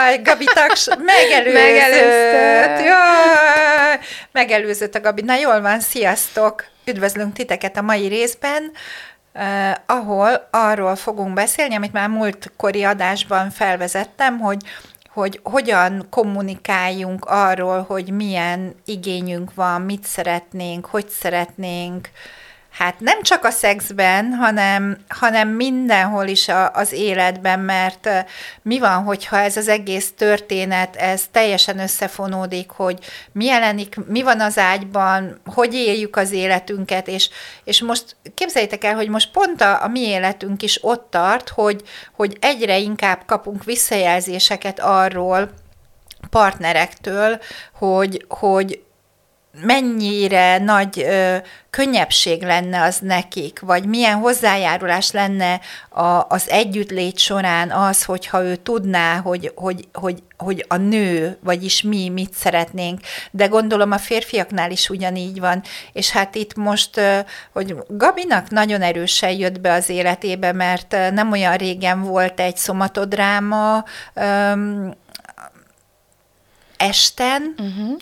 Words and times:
Áj, 0.00 0.18
Gabi 0.22 0.44
taks, 0.44 0.86
megelőzött. 0.86 1.52
Megelőzte. 1.52 2.82
Jaj, 2.82 3.98
megelőzött 4.32 4.94
a 4.94 5.00
Gabi. 5.00 5.22
Na 5.22 5.34
jól 5.34 5.60
van, 5.60 5.80
sziasztok! 5.80 6.64
Üdvözlünk 6.84 7.32
titeket 7.32 7.76
a 7.76 7.82
mai 7.82 8.06
részben, 8.06 8.70
eh, 9.32 9.74
ahol 9.86 10.48
arról 10.50 10.96
fogunk 10.96 11.34
beszélni, 11.34 11.74
amit 11.74 11.92
már 11.92 12.08
múltkori 12.08 12.84
adásban 12.84 13.50
felvezettem, 13.50 14.38
hogy 14.38 14.58
hogy 15.12 15.40
hogyan 15.42 16.06
kommunikáljunk 16.10 17.24
arról, 17.24 17.82
hogy 17.82 18.10
milyen 18.10 18.74
igényünk 18.84 19.54
van, 19.54 19.82
mit 19.82 20.04
szeretnénk, 20.04 20.86
hogy 20.86 21.08
szeretnénk, 21.08 22.08
Hát 22.70 23.00
nem 23.00 23.22
csak 23.22 23.44
a 23.44 23.50
szexben, 23.50 24.32
hanem, 24.32 24.98
hanem 25.08 25.48
mindenhol 25.48 26.26
is 26.26 26.48
a, 26.48 26.70
az 26.72 26.92
életben, 26.92 27.60
mert 27.60 28.08
mi 28.62 28.78
van, 28.78 29.02
hogyha 29.02 29.38
ez 29.38 29.56
az 29.56 29.68
egész 29.68 30.12
történet, 30.16 30.96
ez 30.96 31.22
teljesen 31.30 31.78
összefonódik, 31.78 32.70
hogy 32.70 32.98
mi 33.32 33.44
jelenik, 33.44 33.96
mi 34.06 34.22
van 34.22 34.40
az 34.40 34.58
ágyban, 34.58 35.40
hogy 35.44 35.74
éljük 35.74 36.16
az 36.16 36.32
életünket, 36.32 37.08
és, 37.08 37.30
és 37.64 37.82
most 37.82 38.16
képzeljétek 38.34 38.84
el, 38.84 38.94
hogy 38.94 39.08
most 39.08 39.30
pont 39.30 39.60
a, 39.60 39.82
a 39.82 39.88
mi 39.88 40.00
életünk 40.00 40.62
is 40.62 40.84
ott 40.84 41.10
tart, 41.10 41.48
hogy, 41.48 41.82
hogy 42.12 42.36
egyre 42.40 42.78
inkább 42.78 43.22
kapunk 43.26 43.64
visszajelzéseket 43.64 44.80
arról, 44.80 45.50
partnerektől, 46.30 47.40
hogy, 47.72 48.24
hogy 48.28 48.82
mennyire 49.52 50.58
nagy 50.58 51.00
ö, 51.00 51.36
könnyebbség 51.70 52.42
lenne 52.42 52.82
az 52.82 52.98
nekik, 52.98 53.60
vagy 53.60 53.84
milyen 53.84 54.16
hozzájárulás 54.16 55.10
lenne 55.10 55.60
a, 55.88 56.26
az 56.28 56.48
együttlét 56.48 57.18
során 57.18 57.70
az, 57.70 58.04
hogyha 58.04 58.42
ő 58.42 58.56
tudná, 58.56 59.16
hogy, 59.16 59.52
hogy, 59.54 59.88
hogy, 59.92 60.22
hogy 60.36 60.64
a 60.68 60.76
nő, 60.76 61.38
vagyis 61.42 61.82
mi 61.82 62.08
mit 62.08 62.32
szeretnénk, 62.32 63.00
de 63.30 63.46
gondolom 63.46 63.90
a 63.90 63.98
férfiaknál 63.98 64.70
is 64.70 64.88
ugyanígy 64.88 65.40
van, 65.40 65.62
és 65.92 66.10
hát 66.10 66.34
itt 66.34 66.54
most, 66.54 66.96
ö, 66.96 67.18
hogy 67.52 67.76
Gabinak 67.88 68.50
nagyon 68.50 68.82
erősen 68.82 69.32
jött 69.32 69.60
be 69.60 69.72
az 69.72 69.88
életébe, 69.88 70.52
mert 70.52 70.96
nem 71.12 71.30
olyan 71.30 71.56
régen 71.56 72.02
volt 72.02 72.40
egy 72.40 72.56
szomatodráma, 72.56 73.84
ö, 74.14 74.52
esten, 76.76 77.54
uh-huh 77.58 77.98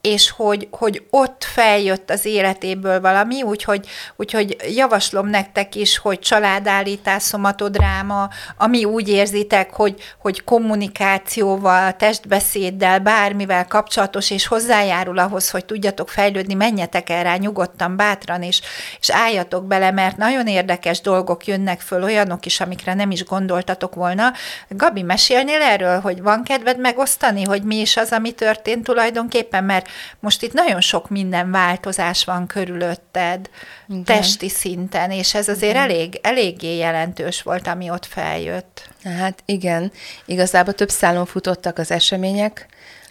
és 0.00 0.30
hogy, 0.30 0.68
hogy 0.70 1.06
ott 1.10 1.44
feljött 1.44 2.10
az 2.10 2.24
életéből 2.24 3.00
valami, 3.00 3.42
úgyhogy, 3.42 3.86
úgyhogy 4.16 4.56
javaslom 4.74 5.28
nektek 5.28 5.74
is, 5.74 5.98
hogy 5.98 6.18
családállítás, 6.18 7.22
szomatodráma, 7.22 8.28
ami 8.56 8.84
úgy 8.84 9.08
érzitek, 9.08 9.72
hogy, 9.72 9.94
hogy 10.18 10.44
kommunikációval, 10.44 11.96
testbeszéddel, 11.96 12.98
bármivel 12.98 13.66
kapcsolatos, 13.66 14.30
és 14.30 14.46
hozzájárul 14.46 15.18
ahhoz, 15.18 15.50
hogy 15.50 15.64
tudjatok 15.64 16.08
fejlődni, 16.08 16.54
menjetek 16.54 17.10
el 17.10 17.22
rá 17.22 17.36
nyugodtan, 17.36 17.96
bátran, 17.96 18.42
és, 18.42 18.60
és 19.00 19.10
álljatok 19.10 19.64
bele, 19.64 19.90
mert 19.90 20.16
nagyon 20.16 20.46
érdekes 20.46 21.00
dolgok 21.00 21.46
jönnek 21.46 21.80
föl, 21.80 22.02
olyanok 22.02 22.46
is, 22.46 22.60
amikre 22.60 22.94
nem 22.94 23.10
is 23.10 23.24
gondoltatok 23.24 23.94
volna. 23.94 24.32
Gabi, 24.68 25.02
mesélnél 25.02 25.62
erről, 25.62 26.00
hogy 26.00 26.22
van 26.22 26.42
kedved 26.42 26.78
megosztani, 26.78 27.44
hogy 27.44 27.62
mi 27.62 27.76
is 27.76 27.96
az, 27.96 28.12
ami 28.12 28.30
történt 28.30 28.84
tulajdonképpen, 28.84 29.64
mert 29.64 29.87
most 30.20 30.42
itt 30.42 30.52
nagyon 30.52 30.80
sok 30.80 31.10
minden 31.10 31.50
változás 31.50 32.24
van 32.24 32.46
körülötted, 32.46 33.50
Igen. 33.88 34.04
testi 34.04 34.48
szinten, 34.48 35.10
és 35.10 35.34
ez 35.34 35.48
azért 35.48 35.72
igen. 35.72 35.82
elég, 35.82 36.18
eléggé 36.22 36.76
jelentős 36.76 37.42
volt, 37.42 37.66
ami 37.66 37.90
ott 37.90 38.06
feljött. 38.06 38.88
Hát 39.04 39.42
igen, 39.44 39.92
igazából 40.24 40.74
több 40.74 40.90
szálon 40.90 41.26
futottak 41.26 41.78
az 41.78 41.90
események. 41.90 42.66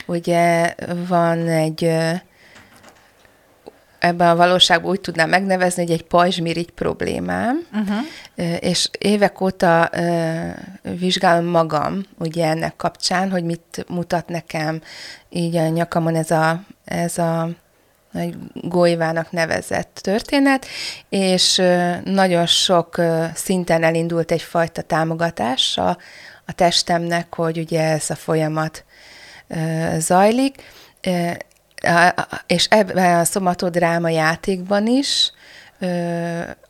Ugye 0.05 0.75
van 1.07 1.47
egy 1.47 1.91
ebben 3.99 4.29
a 4.29 4.35
valóságban 4.35 4.91
úgy 4.91 5.01
tudnám 5.01 5.29
megnevezni, 5.29 5.83
hogy 5.83 5.91
egy 5.91 6.03
pajzsmirigy 6.03 6.71
problémám, 6.71 7.67
uh-huh. 7.73 8.57
és 8.59 8.89
évek 8.99 9.41
óta 9.41 9.89
vizsgálom 10.81 11.45
magam 11.45 12.03
ugye 12.19 12.45
ennek 12.45 12.75
kapcsán, 12.75 13.31
hogy 13.31 13.43
mit 13.43 13.85
mutat 13.87 14.27
nekem 14.27 14.81
így 15.29 15.55
a 15.55 15.67
nyakamon 15.67 16.15
ez 16.15 16.31
a, 16.31 16.61
ez 16.85 17.17
a 17.17 17.49
nagy 18.11 18.35
golyvának 18.53 19.31
nevezett 19.31 19.99
történet, 20.01 20.65
és 21.09 21.61
nagyon 22.03 22.45
sok 22.45 23.01
szinten 23.33 23.83
elindult 23.83 24.31
egyfajta 24.31 24.81
támogatás 24.81 25.77
a, 25.77 25.97
a 26.45 26.51
testemnek, 26.55 27.35
hogy 27.35 27.57
ugye 27.57 27.81
ez 27.81 28.09
a 28.09 28.15
folyamat 28.15 28.83
zajlik, 29.97 30.63
és 32.47 32.65
ebben 32.65 33.19
a 33.19 33.23
szomatodráma 33.23 34.09
játékban 34.09 34.87
is 34.87 35.31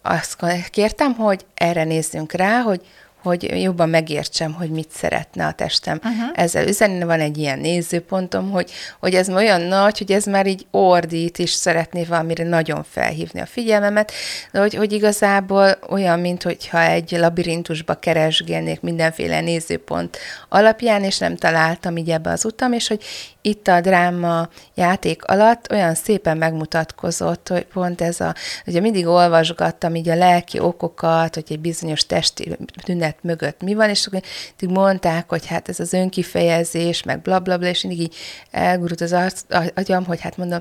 azt 0.01 0.35
kértem, 0.69 1.13
hogy 1.13 1.45
erre 1.53 1.83
nézzünk 1.83 2.31
rá, 2.31 2.61
hogy 2.61 2.81
hogy 3.21 3.61
jobban 3.61 3.89
megértsem, 3.89 4.53
hogy 4.53 4.69
mit 4.69 4.91
szeretne 4.91 5.45
a 5.45 5.51
testem 5.51 5.99
uh-huh. 6.03 6.29
ezzel 6.33 6.67
üzenni. 6.67 7.03
Van 7.03 7.19
egy 7.19 7.37
ilyen 7.37 7.59
nézőpontom, 7.59 8.51
hogy, 8.51 8.71
hogy 8.99 9.13
ez 9.13 9.29
olyan 9.29 9.61
nagy, 9.61 9.97
hogy 9.97 10.11
ez 10.11 10.25
már 10.25 10.47
így 10.47 10.67
ordít, 10.71 11.39
és 11.39 11.49
szeretné 11.51 12.03
valamire 12.03 12.43
nagyon 12.43 12.85
felhívni 12.89 13.39
a 13.39 13.45
figyelmemet, 13.45 14.11
de 14.51 14.59
hogy, 14.59 14.73
hogy 14.73 14.91
igazából 14.93 15.77
olyan, 15.89 16.19
mint 16.19 16.43
hogyha 16.43 16.81
egy 16.81 17.11
labirintusba 17.11 17.93
keresgélnék 17.93 18.81
mindenféle 18.81 19.41
nézőpont 19.41 20.17
alapján, 20.49 21.03
és 21.03 21.17
nem 21.17 21.35
találtam 21.35 21.97
így 21.97 22.09
ebbe 22.09 22.31
az 22.31 22.45
utam, 22.45 22.73
és 22.73 22.87
hogy 22.87 23.03
itt 23.41 23.67
a 23.67 23.81
dráma 23.81 24.49
játék 24.75 25.25
alatt 25.25 25.71
olyan 25.71 25.95
szépen 25.95 26.37
megmutatkozott, 26.37 27.47
hogy 27.47 27.65
pont 27.65 28.01
ez 28.01 28.19
a, 28.19 28.35
ugye 28.65 28.79
mindig 28.79 29.07
olvasgattam 29.07 29.95
így 29.95 30.09
a 30.09 30.15
lelki 30.15 30.59
okokat, 30.59 31.33
hogy 31.33 31.43
egy 31.49 31.59
bizonyos 31.59 32.05
testi 32.05 32.57
tünet 32.83 33.16
mögött 33.21 33.61
mi 33.61 33.73
van, 33.73 33.89
és 33.89 34.05
akkor 34.05 34.21
mondták, 34.69 35.29
hogy 35.29 35.45
hát 35.45 35.69
ez 35.69 35.79
az 35.79 35.93
önkifejezés, 35.93 37.03
meg 37.03 37.21
blablabla, 37.21 37.43
bla, 37.43 37.57
bla, 37.57 37.69
és 37.69 37.81
mindig 37.81 38.01
így 38.01 38.15
elgurult 38.51 39.01
az 39.01 39.43
agyam, 39.73 40.05
hogy 40.05 40.21
hát 40.21 40.37
mondom, 40.37 40.59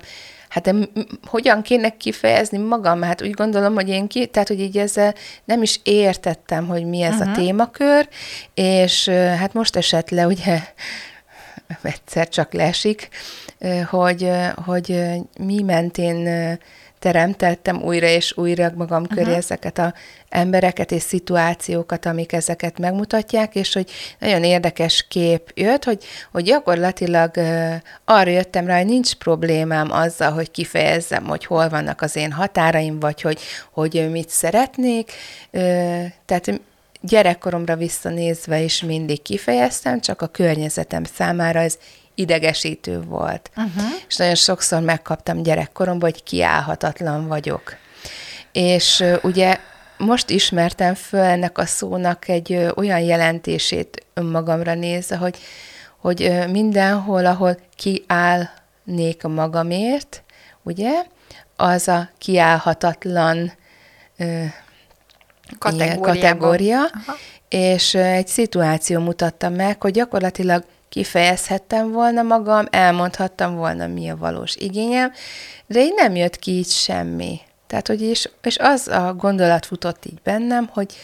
hát 0.48 0.64
de 0.64 0.74
hogyan 1.26 1.62
kéne 1.62 1.96
kifejezni 1.96 2.58
magam? 2.58 3.02
Hát 3.02 3.22
úgy 3.22 3.30
gondolom, 3.30 3.74
hogy 3.74 3.88
én 3.88 4.06
ki, 4.06 4.26
tehát 4.26 4.48
hogy 4.48 4.60
így 4.60 4.78
ezzel 4.78 5.14
nem 5.44 5.62
is 5.62 5.80
értettem, 5.82 6.66
hogy 6.66 6.84
mi 6.84 7.02
ez 7.02 7.12
uh-huh. 7.12 7.28
a 7.28 7.30
mhm. 7.30 7.40
témakör, 7.40 8.08
és 8.54 9.08
hát 9.08 9.52
most 9.52 9.76
esett 9.76 10.10
le, 10.10 10.26
ugye 10.26 10.60
egyszer 11.82 12.28
csak 12.28 12.52
lesik, 12.52 13.08
hogy, 13.90 14.30
hogy 14.64 15.04
mi 15.38 15.62
mentén 15.62 16.58
teremtettem 16.98 17.82
újra 17.82 18.06
és 18.06 18.36
újra 18.36 18.72
magam 18.74 19.02
uh-huh. 19.02 19.16
köré 19.16 19.34
ezeket 19.34 19.78
a 19.78 19.94
embereket 20.28 20.92
és 20.92 21.02
szituációkat, 21.02 22.06
amik 22.06 22.32
ezeket 22.32 22.78
megmutatják, 22.78 23.54
és 23.54 23.72
hogy 23.72 23.90
nagyon 24.18 24.44
érdekes 24.44 25.06
kép 25.08 25.50
jött, 25.54 25.84
hogy, 25.84 26.04
hogy 26.32 26.44
gyakorlatilag 26.44 27.30
uh, 27.36 27.74
arra 28.04 28.30
jöttem 28.30 28.66
rá, 28.66 28.76
hogy 28.76 28.86
nincs 28.86 29.14
problémám 29.14 29.92
azzal, 29.92 30.32
hogy 30.32 30.50
kifejezzem, 30.50 31.24
hogy 31.24 31.44
hol 31.44 31.68
vannak 31.68 32.00
az 32.00 32.16
én 32.16 32.32
határaim, 32.32 33.00
vagy 33.00 33.20
hogy, 33.20 33.38
hogy 33.72 34.10
mit 34.10 34.28
szeretnék. 34.28 35.12
Uh, 35.52 36.04
tehát 36.24 36.60
gyerekkoromra 37.00 37.76
visszanézve 37.76 38.60
is 38.60 38.82
mindig 38.82 39.22
kifejeztem, 39.22 40.00
csak 40.00 40.22
a 40.22 40.26
környezetem 40.26 41.04
számára 41.04 41.60
ez 41.60 41.78
idegesítő 42.16 43.00
volt. 43.00 43.50
Uh-huh. 43.56 43.92
És 44.08 44.16
nagyon 44.16 44.34
sokszor 44.34 44.80
megkaptam 44.80 45.42
gyerekkoromban, 45.42 46.10
hogy 46.10 46.22
kiállhatatlan 46.22 47.26
vagyok. 47.26 47.76
És 48.52 49.04
ugye 49.22 49.58
most 49.98 50.30
ismertem 50.30 50.94
föl 50.94 51.20
ennek 51.20 51.58
a 51.58 51.66
szónak 51.66 52.28
egy 52.28 52.68
olyan 52.74 53.00
jelentését 53.00 54.06
önmagamra 54.14 54.74
nézve, 54.74 55.16
hogy, 55.16 55.38
hogy 55.96 56.44
mindenhol, 56.50 57.26
ahol 57.26 57.58
kiállnék 57.74 59.22
magamért, 59.22 60.22
ugye, 60.62 60.90
az 61.56 61.88
a 61.88 62.10
kiállhatatlan 62.18 63.52
kategória, 66.00 66.80
és 67.48 67.94
egy 67.94 68.26
szituáció 68.26 69.00
mutatta 69.00 69.48
meg, 69.48 69.82
hogy 69.82 69.92
gyakorlatilag 69.92 70.64
kifejezhettem 70.88 71.92
volna 71.92 72.22
magam, 72.22 72.66
elmondhattam 72.70 73.56
volna, 73.56 73.86
mi 73.86 74.08
a 74.08 74.16
valós 74.16 74.56
igényem, 74.56 75.12
de 75.66 75.80
így 75.80 75.94
nem 75.96 76.16
jött 76.16 76.36
ki 76.38 76.50
így 76.50 76.68
semmi. 76.68 77.40
Tehát, 77.66 77.86
hogy 77.86 78.02
és, 78.02 78.30
és 78.42 78.56
az 78.58 78.88
a 78.88 79.14
gondolat 79.14 79.66
futott 79.66 80.04
így 80.04 80.20
bennem, 80.22 80.68
hogy 80.72 80.94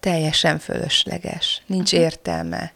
teljesen 0.00 0.58
fölösleges, 0.58 1.62
nincs 1.66 1.92
uh-huh. 1.92 2.06
értelme 2.06 2.72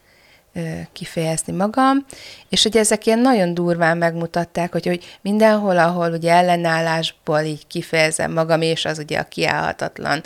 kifejezni 0.93 1.53
magam, 1.53 2.05
és 2.49 2.63
hogy 2.63 2.77
ezek 2.77 3.07
ilyen 3.07 3.19
nagyon 3.19 3.55
durván 3.55 3.97
megmutatták, 3.97 4.73
hogy, 4.73 4.87
hogy 4.87 5.19
mindenhol, 5.23 5.79
ahol 5.79 6.13
ugye 6.13 6.33
ellenállásból 6.33 7.41
így 7.41 7.67
kifejezem 7.67 8.33
magam, 8.33 8.63
és 8.63 8.85
az 8.85 8.99
ugye 8.99 9.19
a 9.19 9.25
kiállhatatlan 9.25 10.23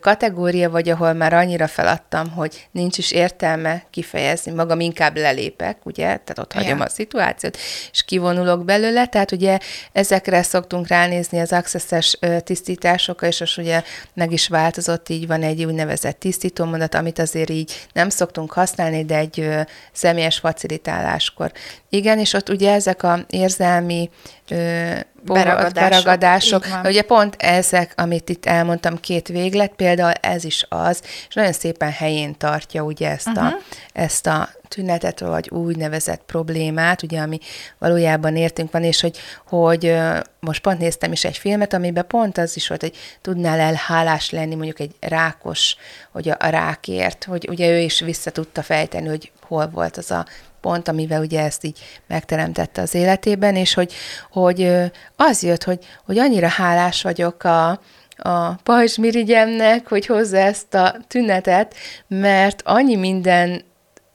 kategória, 0.00 0.70
vagy 0.70 0.88
ahol 0.88 1.12
már 1.12 1.32
annyira 1.32 1.66
feladtam, 1.66 2.30
hogy 2.30 2.68
nincs 2.70 2.98
is 2.98 3.10
értelme 3.12 3.82
kifejezni 3.90 4.52
magam, 4.52 4.80
inkább 4.80 5.16
lelépek, 5.16 5.86
ugye, 5.86 6.04
tehát 6.04 6.38
ott 6.38 6.52
hagyom 6.52 6.76
yeah. 6.76 6.80
a 6.80 6.88
szituációt, 6.88 7.58
és 7.92 8.04
kivonulok 8.04 8.64
belőle, 8.64 9.06
tehát 9.06 9.32
ugye 9.32 9.58
ezekre 9.92 10.42
szoktunk 10.42 10.88
ránézni 10.88 11.40
az 11.40 11.52
accesses 11.52 12.18
tisztításokra, 12.44 13.26
és 13.26 13.40
az 13.40 13.58
ugye 13.58 13.82
meg 14.14 14.32
is 14.32 14.48
változott, 14.48 15.08
így 15.08 15.26
van 15.26 15.42
egy 15.42 15.64
úgynevezett 15.64 16.18
tisztítómondat, 16.18 16.94
amit 16.94 17.18
azért 17.18 17.50
így 17.50 17.88
nem 17.92 18.08
szoktunk 18.08 18.52
használni, 18.52 19.04
de 19.04 19.16
egy 19.16 19.48
személyes 19.92 20.38
facilitáláskor. 20.38 21.52
Igen, 21.88 22.18
és 22.18 22.32
ott 22.32 22.48
ugye 22.48 22.72
ezek 22.72 23.02
a 23.02 23.18
érzelmi 23.28 24.10
ö, 24.48 24.94
beragadások, 25.22 25.74
beragadások 25.74 26.66
ugye 26.84 27.02
pont 27.02 27.36
ezek, 27.38 27.92
amit 27.96 28.28
itt 28.28 28.46
elmondtam, 28.46 29.00
két 29.00 29.28
véglet, 29.28 29.72
például 29.76 30.12
ez 30.12 30.44
is 30.44 30.66
az, 30.68 31.02
és 31.28 31.34
nagyon 31.34 31.52
szépen 31.52 31.90
helyén 31.90 32.36
tartja 32.36 32.82
ugye 32.82 33.10
ezt, 33.10 33.28
uh-huh. 33.28 33.46
a, 33.46 33.56
ezt 33.92 34.26
a 34.26 34.48
tünetet, 34.68 35.20
vagy 35.20 35.50
úgynevezett 35.50 36.22
problémát, 36.26 37.02
ugye, 37.02 37.20
ami 37.20 37.38
valójában 37.78 38.36
értünk 38.36 38.72
van, 38.72 38.84
és 38.84 39.00
hogy, 39.00 39.18
hogy 39.46 39.96
most 40.40 40.62
pont 40.62 40.78
néztem 40.78 41.12
is 41.12 41.24
egy 41.24 41.36
filmet, 41.36 41.72
amiben 41.72 42.06
pont 42.06 42.38
az 42.38 42.56
is 42.56 42.68
volt, 42.68 42.80
hogy 42.80 42.96
tudnál 43.20 43.60
el 43.60 43.74
hálás 43.74 44.30
lenni 44.30 44.54
mondjuk 44.54 44.80
egy 44.80 44.94
rákos, 45.00 45.76
hogy 46.12 46.28
a, 46.28 46.36
a 46.38 46.48
rákért, 46.48 47.24
hogy 47.24 47.48
ugye 47.48 47.70
ő 47.70 47.78
is 47.78 48.00
vissza 48.00 48.30
tudta 48.30 48.62
fejteni, 48.62 49.08
hogy 49.08 49.30
hol 49.50 49.68
volt 49.68 49.96
az 49.96 50.10
a 50.10 50.26
pont, 50.60 50.88
amivel 50.88 51.20
ugye 51.20 51.42
ezt 51.42 51.64
így 51.64 51.78
megteremtette 52.06 52.82
az 52.82 52.94
életében, 52.94 53.56
és 53.56 53.74
hogy, 53.74 53.92
hogy 54.30 54.72
az 55.16 55.42
jött, 55.42 55.64
hogy, 55.64 55.84
hogy 56.04 56.18
annyira 56.18 56.48
hálás 56.48 57.02
vagyok 57.02 57.44
a, 57.44 57.68
a 58.16 58.54
pajzsmirigyemnek, 58.62 59.88
hogy 59.88 60.06
hozza 60.06 60.36
ezt 60.36 60.74
a 60.74 60.94
tünetet, 61.08 61.74
mert 62.08 62.62
annyi 62.64 62.96
minden 62.96 63.62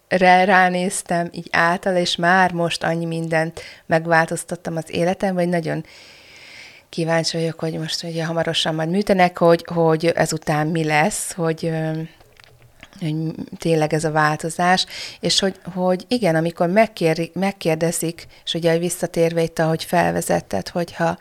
ránéztem 0.08 1.30
így 1.32 1.48
által, 1.52 1.96
és 1.96 2.16
már 2.16 2.52
most 2.52 2.84
annyi 2.84 3.06
mindent 3.06 3.62
megváltoztattam 3.86 4.76
az 4.76 4.86
életemben, 4.88 5.44
hogy 5.44 5.54
nagyon 5.54 5.86
kíváncsi 6.90 7.38
vagyok, 7.38 7.60
hogy 7.60 7.74
most 7.74 8.04
ugye 8.04 8.26
hamarosan 8.26 8.76
majd 8.76 8.90
műtenek, 8.90 9.38
hogy, 9.38 9.66
hogy 9.74 10.06
ezután 10.06 10.68
mi 10.68 10.84
lesz, 10.84 11.34
hogy 11.34 11.72
hogy 13.00 13.16
tényleg 13.58 13.94
ez 13.94 14.04
a 14.04 14.12
változás, 14.12 14.86
és 15.20 15.40
hogy, 15.40 15.56
hogy 15.74 16.06
igen, 16.08 16.36
amikor 16.36 16.70
megkér, 16.70 17.30
megkérdezik, 17.34 18.28
és 18.46 18.54
ugye 18.54 18.78
visszatérve 18.78 19.42
itt, 19.42 19.60
ahogy 19.60 19.84
felvezetted, 19.84 20.70
hogyha 20.70 21.18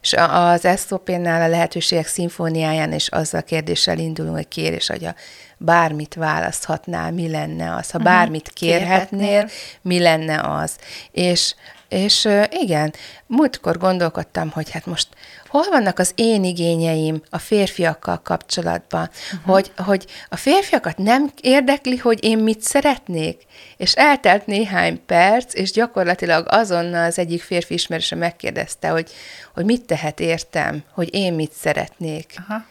és 0.00 0.14
az 0.30 0.68
SZOP-nál 0.76 1.42
a 1.42 1.48
lehetőségek 1.48 2.06
szimfóniáján 2.06 2.92
és 2.92 3.08
azzal 3.08 3.40
a 3.40 3.44
kérdéssel 3.44 3.98
indulunk, 3.98 4.34
hogy 4.34 4.48
kérés, 4.48 4.86
hogy 4.86 5.04
a 5.04 5.14
bármit 5.58 6.14
választhatnál, 6.14 7.12
mi 7.12 7.30
lenne 7.30 7.74
az, 7.74 7.90
ha 7.90 7.98
mhm. 7.98 8.06
bármit 8.06 8.48
kérhetnél, 8.48 9.48
mi 9.82 9.98
lenne 9.98 10.40
az. 10.40 10.76
És 11.10 11.54
és 11.88 12.28
igen, 12.50 12.94
múltkor 13.26 13.78
gondolkodtam, 13.78 14.50
hogy 14.50 14.70
hát 14.70 14.86
most 14.86 15.08
hol 15.46 15.64
vannak 15.70 15.98
az 15.98 16.12
én 16.14 16.44
igényeim 16.44 17.22
a 17.30 17.38
férfiakkal 17.38 18.20
kapcsolatban, 18.22 19.10
uh-huh. 19.32 19.54
hogy, 19.54 19.72
hogy 19.76 20.06
a 20.28 20.36
férfiakat 20.36 20.98
nem 20.98 21.30
érdekli, 21.40 21.96
hogy 21.96 22.24
én 22.24 22.38
mit 22.38 22.60
szeretnék, 22.60 23.46
és 23.76 23.94
eltelt 23.94 24.46
néhány 24.46 25.04
perc, 25.06 25.54
és 25.54 25.70
gyakorlatilag 25.70 26.46
azonnal 26.48 27.04
az 27.04 27.18
egyik 27.18 27.42
férfi 27.42 27.74
ismerőse 27.74 28.16
megkérdezte, 28.16 28.88
hogy, 28.88 29.10
hogy 29.54 29.64
mit 29.64 29.86
tehet 29.86 30.20
értem, 30.20 30.82
hogy 30.92 31.14
én 31.14 31.32
mit 31.32 31.52
szeretnék. 31.52 32.34
Uh-huh. 32.38 32.62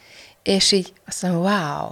És 0.42 0.72
így 0.72 0.92
azt 1.06 1.22
mondom, 1.22 1.42
wow, 1.42 1.90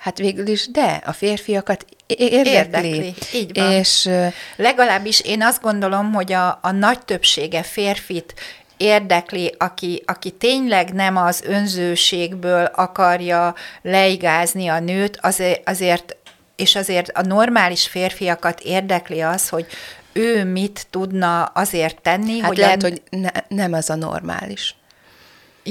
Hát 0.00 0.18
végül 0.18 0.46
is, 0.46 0.70
de 0.70 1.02
a 1.06 1.12
férfiakat 1.12 1.84
érdekli. 2.06 2.50
érdekli. 2.50 3.14
Így 3.34 3.50
van. 3.54 3.72
És, 3.72 4.10
Legalábbis 4.56 5.20
én 5.20 5.42
azt 5.42 5.62
gondolom, 5.62 6.12
hogy 6.12 6.32
a, 6.32 6.58
a 6.62 6.70
nagy 6.70 6.98
többsége 7.04 7.62
férfit 7.62 8.34
érdekli, 8.76 9.54
aki, 9.58 10.02
aki 10.06 10.30
tényleg 10.30 10.92
nem 10.92 11.16
az 11.16 11.42
önzőségből 11.46 12.64
akarja 12.64 13.54
leigázni 13.82 14.68
a 14.68 14.80
nőt, 14.80 15.18
azért, 15.20 15.68
azért 15.68 16.16
és 16.56 16.76
azért 16.76 17.08
a 17.08 17.22
normális 17.22 17.86
férfiakat 17.86 18.60
érdekli 18.60 19.20
az, 19.20 19.48
hogy 19.48 19.66
ő 20.12 20.44
mit 20.44 20.86
tudna 20.90 21.44
azért 21.44 22.00
tenni, 22.02 22.38
hát 22.38 22.48
hogy... 22.48 22.58
lehet, 22.58 22.84
en... 22.84 22.90
hogy 22.90 23.20
ne, 23.20 23.30
nem 23.48 23.72
az 23.72 23.90
a 23.90 23.94
normális. 23.94 24.74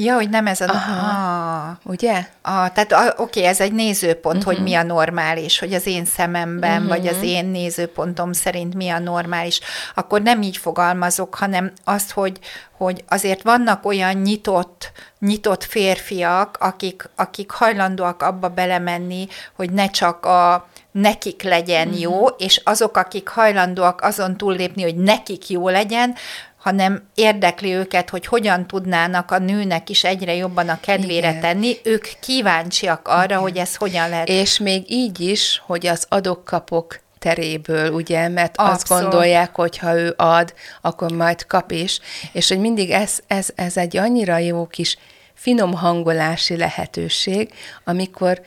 Ja, 0.04 0.16
hogy 0.16 0.30
nem 0.30 0.48
ez 0.48 0.62
a... 0.62 0.66
Aha, 0.70 1.70
ah, 1.70 1.76
ugye? 1.84 2.26
Ah, 2.42 2.70
tehát 2.72 2.94
oké, 2.94 3.22
okay, 3.22 3.46
ez 3.46 3.60
egy 3.60 3.74
nézőpont, 3.74 4.38
uh-huh. 4.38 4.54
hogy 4.54 4.64
mi 4.64 4.74
a 4.74 4.84
normális, 4.84 5.60
hogy 5.60 5.74
az 5.74 5.88
én 5.88 6.06
szememben, 6.06 6.82
uh-huh. 6.82 6.88
vagy 6.88 7.08
az 7.08 7.22
én 7.22 7.46
nézőpontom 7.46 8.34
szerint 8.34 8.74
mi 8.74 8.90
a 8.90 9.00
normális. 9.00 9.60
Akkor 9.96 10.22
nem 10.22 10.42
így 10.42 10.58
fogalmazok, 10.58 11.36
hanem 11.36 11.72
azt, 11.84 12.12
hogy, 12.12 12.40
hogy 12.78 13.04
azért 13.08 13.44
vannak 13.44 13.86
olyan 13.86 14.16
nyitott, 14.16 14.92
nyitott 15.20 15.64
férfiak, 15.64 16.58
akik, 16.60 17.10
akik 17.16 17.52
hajlandóak 17.52 18.22
abba 18.22 18.50
belemenni, 18.50 19.28
hogy 19.56 19.72
ne 19.72 19.90
csak 19.90 20.26
a 20.26 20.68
nekik 20.92 21.44
legyen 21.44 21.88
uh-huh. 21.88 22.02
jó, 22.02 22.28
és 22.28 22.62
azok, 22.64 22.98
akik 22.98 23.28
hajlandóak 23.28 24.02
azon 24.02 24.38
túllépni, 24.38 24.84
hogy 24.84 24.96
nekik 24.96 25.50
jó 25.50 25.70
legyen, 25.70 26.16
hanem 26.60 27.10
érdekli 27.16 27.74
őket, 27.74 28.10
hogy 28.10 28.26
hogyan 28.26 28.68
tudnának 28.68 29.32
a 29.32 29.38
nőnek 29.38 29.90
is 29.90 30.04
egyre 30.04 30.36
jobban 30.36 30.70
a 30.70 30.80
kedvére 30.80 31.30
Igen. 31.30 31.42
tenni. 31.42 31.78
Ők 31.84 32.08
kíváncsiak 32.20 33.08
arra, 33.08 33.24
Igen. 33.24 33.40
hogy 33.40 33.58
ez 33.58 33.76
hogyan 33.76 34.10
lehet. 34.10 34.28
És 34.28 34.58
még 34.58 34.92
így 34.92 35.20
is, 35.20 35.62
hogy 35.66 35.88
az 35.88 36.06
adok-kapok 36.10 37.00
teréből, 37.20 37.92
ugye, 37.92 38.28
mert 38.28 38.58
Abszolút. 38.58 38.74
azt 38.74 38.88
gondolják, 38.88 39.56
hogy 39.56 39.78
ha 39.78 39.98
ő 39.98 40.14
ad, 40.18 40.54
akkor 40.82 41.12
majd 41.12 41.46
kap 41.46 41.72
is, 41.72 42.00
és 42.32 42.48
hogy 42.48 42.60
mindig 42.60 42.90
ez, 42.92 43.20
ez, 43.28 43.48
ez 43.56 43.78
egy 43.78 43.98
annyira 43.98 44.38
jó 44.38 44.68
kis 44.68 44.98
finom 45.34 45.74
hangolási 45.74 46.58
lehetőség, 46.58 47.54
amikor 47.84 48.42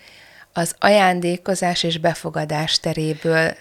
az 0.52 0.74
ajándékozás 0.78 1.82
és 1.82 1.98
befogadás 1.98 2.80
teréből 2.80 3.54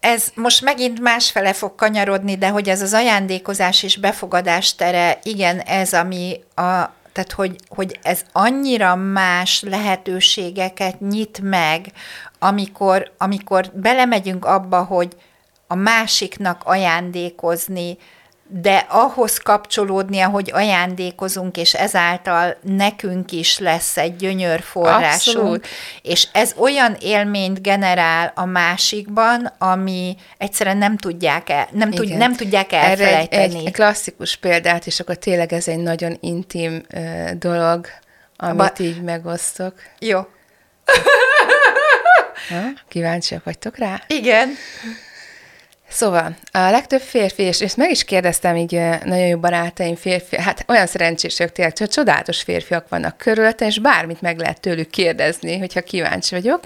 ez 0.00 0.28
most 0.34 0.62
megint 0.62 1.00
másfele 1.00 1.52
fog 1.52 1.74
kanyarodni, 1.74 2.36
de 2.36 2.48
hogy 2.48 2.68
ez 2.68 2.82
az 2.82 2.92
ajándékozás 2.92 3.82
és 3.82 3.96
befogadás 3.96 4.74
tere, 4.74 5.18
igen, 5.22 5.60
ez 5.60 5.92
ami 5.92 6.40
a, 6.54 6.96
tehát 7.12 7.32
hogy, 7.34 7.56
hogy 7.68 7.98
ez 8.02 8.22
annyira 8.32 8.94
más 8.94 9.62
lehetőségeket 9.62 11.00
nyit 11.00 11.40
meg, 11.42 11.86
amikor, 12.38 13.12
amikor 13.18 13.70
belemegyünk 13.74 14.44
abba, 14.44 14.82
hogy 14.82 15.16
a 15.66 15.74
másiknak 15.74 16.62
ajándékozni, 16.64 17.98
de 18.50 18.86
ahhoz 18.88 19.38
kapcsolódnia, 19.38 20.28
hogy 20.28 20.50
ajándékozunk, 20.52 21.56
és 21.56 21.74
ezáltal 21.74 22.56
nekünk 22.62 23.32
is 23.32 23.58
lesz 23.58 23.96
egy 23.96 24.16
gyönyörforrásunk, 24.16 25.36
Abszolút. 25.36 25.66
és 26.02 26.28
ez 26.32 26.54
olyan 26.56 26.96
élményt 27.00 27.62
generál 27.62 28.32
a 28.34 28.44
másikban, 28.44 29.52
ami 29.58 30.16
egyszerűen 30.38 30.76
nem 30.76 30.96
tudják 30.96 31.48
el, 31.48 31.68
nem, 31.72 31.90
tud, 31.90 32.16
nem 32.16 32.34
tudják 32.36 32.72
elfelejteni. 32.72 33.42
Erre 33.42 33.58
egy, 33.58 33.66
egy 33.66 33.72
klasszikus 33.72 34.36
példát, 34.36 34.86
és 34.86 35.00
akkor 35.00 35.16
tényleg 35.16 35.52
ez 35.52 35.68
egy 35.68 35.78
nagyon 35.78 36.16
intim 36.20 36.82
uh, 36.94 37.30
dolog, 37.30 37.86
amit 38.36 38.56
ba- 38.56 38.78
így 38.78 39.02
megosztok. 39.02 39.74
Jó. 39.98 40.18
Ha? 42.48 42.60
Kíváncsiak 42.88 43.44
vagytok 43.44 43.76
rá? 43.76 44.02
Igen. 44.06 44.48
Szóval 45.90 46.36
a 46.50 46.58
legtöbb 46.58 47.00
férfi, 47.00 47.42
és 47.42 47.60
ezt 47.60 47.76
meg 47.76 47.90
is 47.90 48.04
kérdeztem 48.04 48.56
így 48.56 48.72
nagyon 49.04 49.26
jó 49.26 49.38
barátaim 49.38 49.94
férfi, 49.94 50.40
hát 50.40 50.64
olyan 50.68 50.86
szerencsések 50.86 51.52
tényleg, 51.52 51.78
hogy 51.78 51.88
csodálatos 51.88 52.42
férfiak 52.42 52.88
vannak 52.88 53.16
körülötte, 53.16 53.66
és 53.66 53.78
bármit 53.78 54.20
meg 54.20 54.38
lehet 54.38 54.60
tőlük 54.60 54.90
kérdezni, 54.90 55.58
hogyha 55.58 55.80
kíváncsi 55.80 56.34
vagyok. 56.34 56.60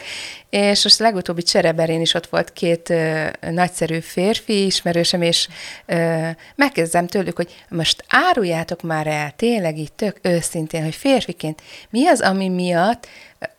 És 0.51 0.83
most 0.83 1.01
a 1.01 1.05
legutóbbi 1.05 1.43
csereberén 1.43 2.01
is 2.01 2.15
ott 2.15 2.27
volt 2.27 2.53
két 2.53 2.91
ö, 2.91 3.27
nagyszerű 3.41 3.99
férfi 3.99 4.65
ismerősem, 4.65 5.23
és 5.23 5.49
ö, 5.87 6.29
megkérdezem 6.55 7.07
tőlük, 7.07 7.37
hogy 7.37 7.65
most 7.69 8.05
áruljátok 8.09 8.83
már 8.83 9.07
el 9.07 9.33
tényleg 9.37 9.79
így 9.79 9.93
tök 9.93 10.19
őszintén, 10.23 10.83
hogy 10.83 10.95
férfiként 10.95 11.63
mi 11.91 12.07
az, 12.07 12.21
ami 12.21 12.49
miatt 12.49 13.07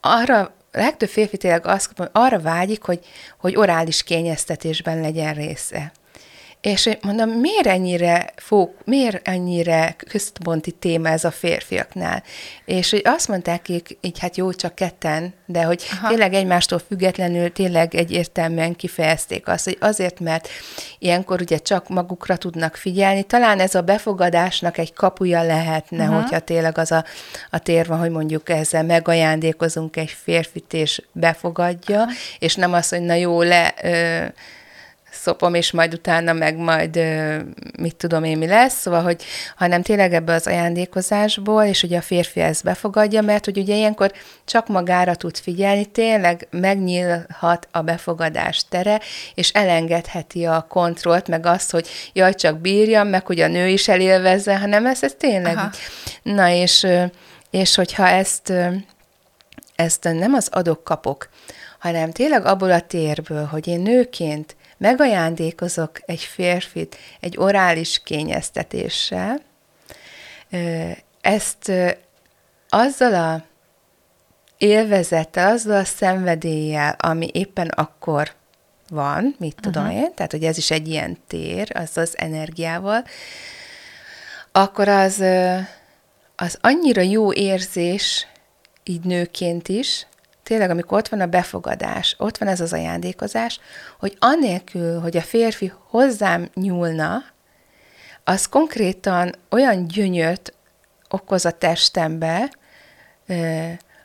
arra 0.02 0.54
legtöbb 0.74 1.10
férfi 1.10 1.38
tényleg 1.38 1.66
azt 1.66 1.94
arra 2.12 2.40
vágyik, 2.40 2.84
hogy, 2.84 3.00
hogy 3.40 3.56
orális 3.56 4.04
kényeztetésben 4.04 5.02
legyen 5.02 5.34
része. 5.34 5.92
És 6.64 6.90
mondom, 7.02 7.30
miért 7.30 7.66
ennyire, 7.66 8.34
fók, 8.36 8.72
miért 8.86 9.28
ennyire 9.28 9.96
központi 10.10 10.72
téma 10.72 11.10
ez 11.10 11.24
a 11.24 11.32
férfiaknál? 11.32 12.24
És 12.66 12.92
hogy 12.92 13.02
azt 13.04 13.28
mondták 13.28 13.70
így, 13.70 13.98
így 14.02 14.20
hát 14.20 14.38
jó, 14.38 14.54
csak 14.54 14.76
ketten, 14.76 15.34
de 15.46 15.64
hogy 15.64 15.84
Aha. 15.92 16.08
tényleg 16.08 16.34
egymástól 16.34 16.80
függetlenül 16.88 17.52
tényleg 17.52 17.96
egyértelműen 17.96 18.76
kifejezték 18.76 19.48
azt, 19.48 19.64
hogy 19.64 19.78
azért, 19.80 20.20
mert 20.20 20.50
ilyenkor 21.00 21.42
ugye 21.42 21.58
csak 21.58 21.90
magukra 21.90 22.38
tudnak 22.38 22.76
figyelni. 22.76 23.24
Talán 23.24 23.60
ez 23.60 23.76
a 23.76 23.82
befogadásnak 23.82 24.78
egy 24.78 24.94
kapuja 24.94 25.44
lehetne, 25.44 26.04
Aha. 26.04 26.22
hogyha 26.22 26.40
tényleg 26.40 26.78
az 26.78 26.92
a, 26.92 27.06
a 27.50 27.60
tér 27.60 27.88
van, 27.88 28.00
hogy 28.00 28.12
mondjuk 28.12 28.50
ezzel 28.50 28.84
megajándékozunk 28.84 29.96
egy 29.96 30.16
férfit, 30.24 30.74
és 30.74 31.02
befogadja, 31.12 32.02
Aha. 32.02 32.12
és 32.40 32.56
nem 32.56 32.74
az, 32.74 32.90
hogy 32.90 33.02
na 33.02 33.14
jó, 33.14 33.42
le... 33.42 33.74
Ö, 33.82 34.26
szopom, 35.14 35.54
és 35.54 35.72
majd 35.72 35.94
utána 35.94 36.34
meg 36.34 36.58
majd 36.58 37.00
mit 37.78 37.96
tudom 37.96 38.24
én 38.24 38.38
mi 38.38 38.48
lesz, 38.48 38.80
szóval, 38.80 39.02
hogy 39.02 39.24
hanem 39.56 39.82
tényleg 39.82 40.14
ebbe 40.14 40.34
az 40.34 40.48
ajándékozásból, 40.48 41.64
és 41.64 41.84
ugye 41.84 41.98
a 41.98 42.02
férfi 42.02 42.40
ezt 42.40 42.64
befogadja, 42.64 43.22
mert 43.22 43.46
hogy 43.46 43.58
ugye 43.58 43.76
ilyenkor 43.76 44.12
csak 44.46 44.68
magára 44.68 45.16
tud 45.16 45.38
figyelni, 45.38 45.86
tényleg 45.86 46.48
megnyílhat 46.50 47.68
a 47.72 47.82
befogadás 47.82 48.66
tere, 48.70 49.00
és 49.34 49.50
elengedheti 49.50 50.46
a 50.46 50.66
kontrollt, 50.70 51.28
meg 51.28 51.46
azt, 51.46 51.72
hogy 51.72 51.88
jaj, 52.14 52.34
csak 52.34 52.60
bírjam, 52.60 53.08
meg 53.08 53.26
hogy 53.26 53.40
a 53.40 53.48
nő 53.48 53.68
is 53.68 53.88
elélvezze, 53.88 54.58
hanem 54.58 54.86
ez, 54.86 55.04
ez 55.04 55.14
tényleg. 55.18 55.56
Aha. 55.56 55.70
Na, 56.24 56.50
és, 56.50 56.88
és 57.50 57.76
hogyha 57.76 58.08
ezt, 58.08 58.54
ezt 59.76 60.04
nem 60.04 60.34
az 60.34 60.48
adok-kapok, 60.52 61.30
hanem 61.80 62.12
tényleg 62.12 62.46
abból 62.46 62.72
a 62.72 62.82
térből, 62.82 63.46
hogy 63.46 63.68
én 63.68 63.80
nőként 63.80 64.56
megajándékozok 64.78 66.00
egy 66.06 66.22
férfit 66.22 66.98
egy 67.20 67.38
orális 67.38 68.02
kényeztetéssel, 68.04 69.42
ezt 71.22 71.72
azzal 72.70 73.14
a 73.14 73.44
élvezettel, 74.58 75.52
azzal 75.52 75.78
a 75.78 75.84
szenvedéllyel, 75.84 76.96
ami 77.00 77.30
éppen 77.34 77.68
akkor 77.68 78.32
van, 78.90 79.36
mit 79.40 79.56
tudom 79.62 79.84
uh-huh. 79.84 80.00
én, 80.00 80.14
tehát 80.14 80.32
hogy 80.32 80.44
ez 80.44 80.58
is 80.58 80.72
egy 80.72 80.88
ilyen 80.88 81.18
tér, 81.28 81.72
az 81.74 81.98
az 81.98 82.18
energiával, 82.18 83.04
akkor 84.52 84.88
az, 84.88 85.24
az 86.36 86.58
annyira 86.62 87.02
jó 87.02 87.34
érzés, 87.34 88.28
így 88.84 89.02
nőként 89.02 89.68
is, 89.68 90.08
tényleg, 90.44 90.70
amikor 90.70 90.98
ott 90.98 91.08
van 91.08 91.22
a 91.22 91.26
befogadás, 91.26 92.16
ott 92.18 92.38
van 92.38 92.48
ez 92.48 92.62
az 92.62 92.74
ajándékozás, 92.74 93.60
hogy 94.00 94.16
anélkül, 94.20 95.00
hogy 95.00 95.18
a 95.18 95.22
férfi 95.22 95.74
hozzám 95.90 96.50
nyúlna, 96.54 97.24
az 98.24 98.46
konkrétan 98.46 99.36
olyan 99.50 99.88
gyönyört 99.88 100.54
okoz 101.10 101.46
a 101.46 101.52
testembe, 101.52 102.52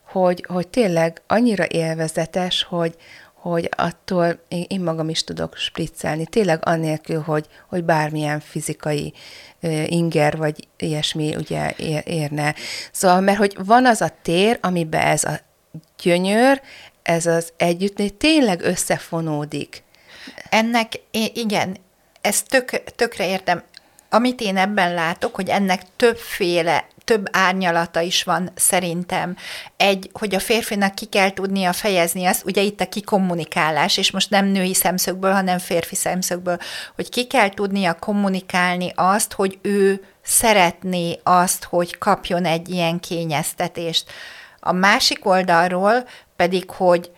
hogy, 0.02 0.44
hogy 0.48 0.68
tényleg 0.68 1.22
annyira 1.26 1.66
élvezetes, 1.66 2.62
hogy, 2.62 2.94
hogy 3.34 3.68
attól 3.76 4.40
én 4.48 4.80
magam 4.80 5.08
is 5.08 5.24
tudok 5.24 5.56
spriccelni, 5.56 6.26
tényleg 6.26 6.60
annélkül, 6.62 7.20
hogy, 7.20 7.46
hogy 7.68 7.84
bármilyen 7.84 8.40
fizikai 8.40 9.12
inger 9.86 10.36
vagy 10.36 10.68
ilyesmi 10.76 11.36
ugye 11.36 11.72
érne. 12.04 12.54
Szóval, 12.92 13.20
mert 13.20 13.38
hogy 13.38 13.56
van 13.64 13.86
az 13.86 14.00
a 14.00 14.10
tér, 14.22 14.58
amiben 14.62 15.06
ez 15.06 15.24
a 15.24 15.40
gyönyör, 16.02 16.60
ez 17.02 17.26
az 17.26 17.52
együttné 17.56 18.08
tényleg 18.08 18.62
összefonódik. 18.62 19.82
Ennek, 20.50 20.92
igen, 21.34 21.76
ezt 22.20 22.48
tök, 22.48 22.70
tökre 22.96 23.28
értem. 23.28 23.62
Amit 24.10 24.40
én 24.40 24.56
ebben 24.56 24.94
látok, 24.94 25.34
hogy 25.34 25.48
ennek 25.48 25.82
többféle, 25.96 26.86
több 27.04 27.28
árnyalata 27.32 28.00
is 28.00 28.22
van 28.22 28.50
szerintem. 28.54 29.36
Egy, 29.76 30.10
hogy 30.12 30.34
a 30.34 30.38
férfinak 30.38 30.94
ki 30.94 31.06
kell 31.06 31.30
tudnia 31.30 31.72
fejezni 31.72 32.24
azt, 32.24 32.44
ugye 32.44 32.62
itt 32.62 32.80
a 32.80 32.88
kikommunikálás, 32.88 33.96
és 33.96 34.10
most 34.10 34.30
nem 34.30 34.46
női 34.46 34.74
szemszögből, 34.74 35.32
hanem 35.32 35.58
férfi 35.58 35.94
szemszögből, 35.94 36.58
hogy 36.94 37.08
ki 37.08 37.26
kell 37.26 37.48
tudnia 37.48 37.94
kommunikálni 37.94 38.92
azt, 38.94 39.32
hogy 39.32 39.58
ő 39.62 40.04
szeretné 40.22 41.18
azt, 41.22 41.64
hogy 41.64 41.98
kapjon 41.98 42.44
egy 42.44 42.68
ilyen 42.68 43.00
kényeztetést 43.00 44.10
a 44.68 44.72
másik 44.72 45.26
oldalról 45.26 46.04
pedig, 46.36 46.70
hogy 46.70 47.10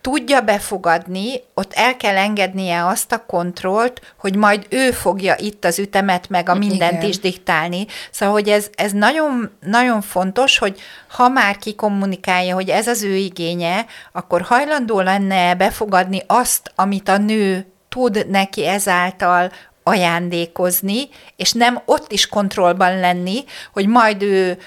tudja 0.00 0.40
befogadni, 0.40 1.42
ott 1.54 1.72
el 1.72 1.96
kell 1.96 2.16
engednie 2.16 2.86
azt 2.86 3.12
a 3.12 3.24
kontrollt, 3.26 4.14
hogy 4.16 4.36
majd 4.36 4.66
ő 4.68 4.90
fogja 4.90 5.34
itt 5.38 5.64
az 5.64 5.78
ütemet, 5.78 6.28
meg 6.28 6.48
a 6.48 6.54
mindent 6.54 6.92
Igen. 6.92 7.08
is 7.08 7.18
diktálni. 7.18 7.86
Szóval, 8.10 8.34
hogy 8.34 8.48
ez, 8.48 8.70
ez 8.74 8.92
nagyon, 8.92 9.50
nagyon 9.60 10.00
fontos, 10.00 10.58
hogy 10.58 10.80
ha 11.08 11.28
már 11.28 11.56
kikommunikálja, 11.56 12.54
hogy 12.54 12.68
ez 12.68 12.86
az 12.86 13.02
ő 13.02 13.14
igénye, 13.14 13.86
akkor 14.12 14.42
hajlandó 14.42 15.00
lenne 15.00 15.54
befogadni 15.54 16.22
azt, 16.26 16.72
amit 16.74 17.08
a 17.08 17.18
nő 17.18 17.66
tud 17.88 18.26
neki 18.28 18.66
ezáltal 18.66 19.50
ajándékozni, 19.82 21.08
és 21.36 21.52
nem 21.52 21.82
ott 21.84 22.12
is 22.12 22.26
kontrollban 22.26 22.98
lenni, 22.98 23.44
hogy 23.72 23.86
majd 23.86 24.22
ő 24.22 24.58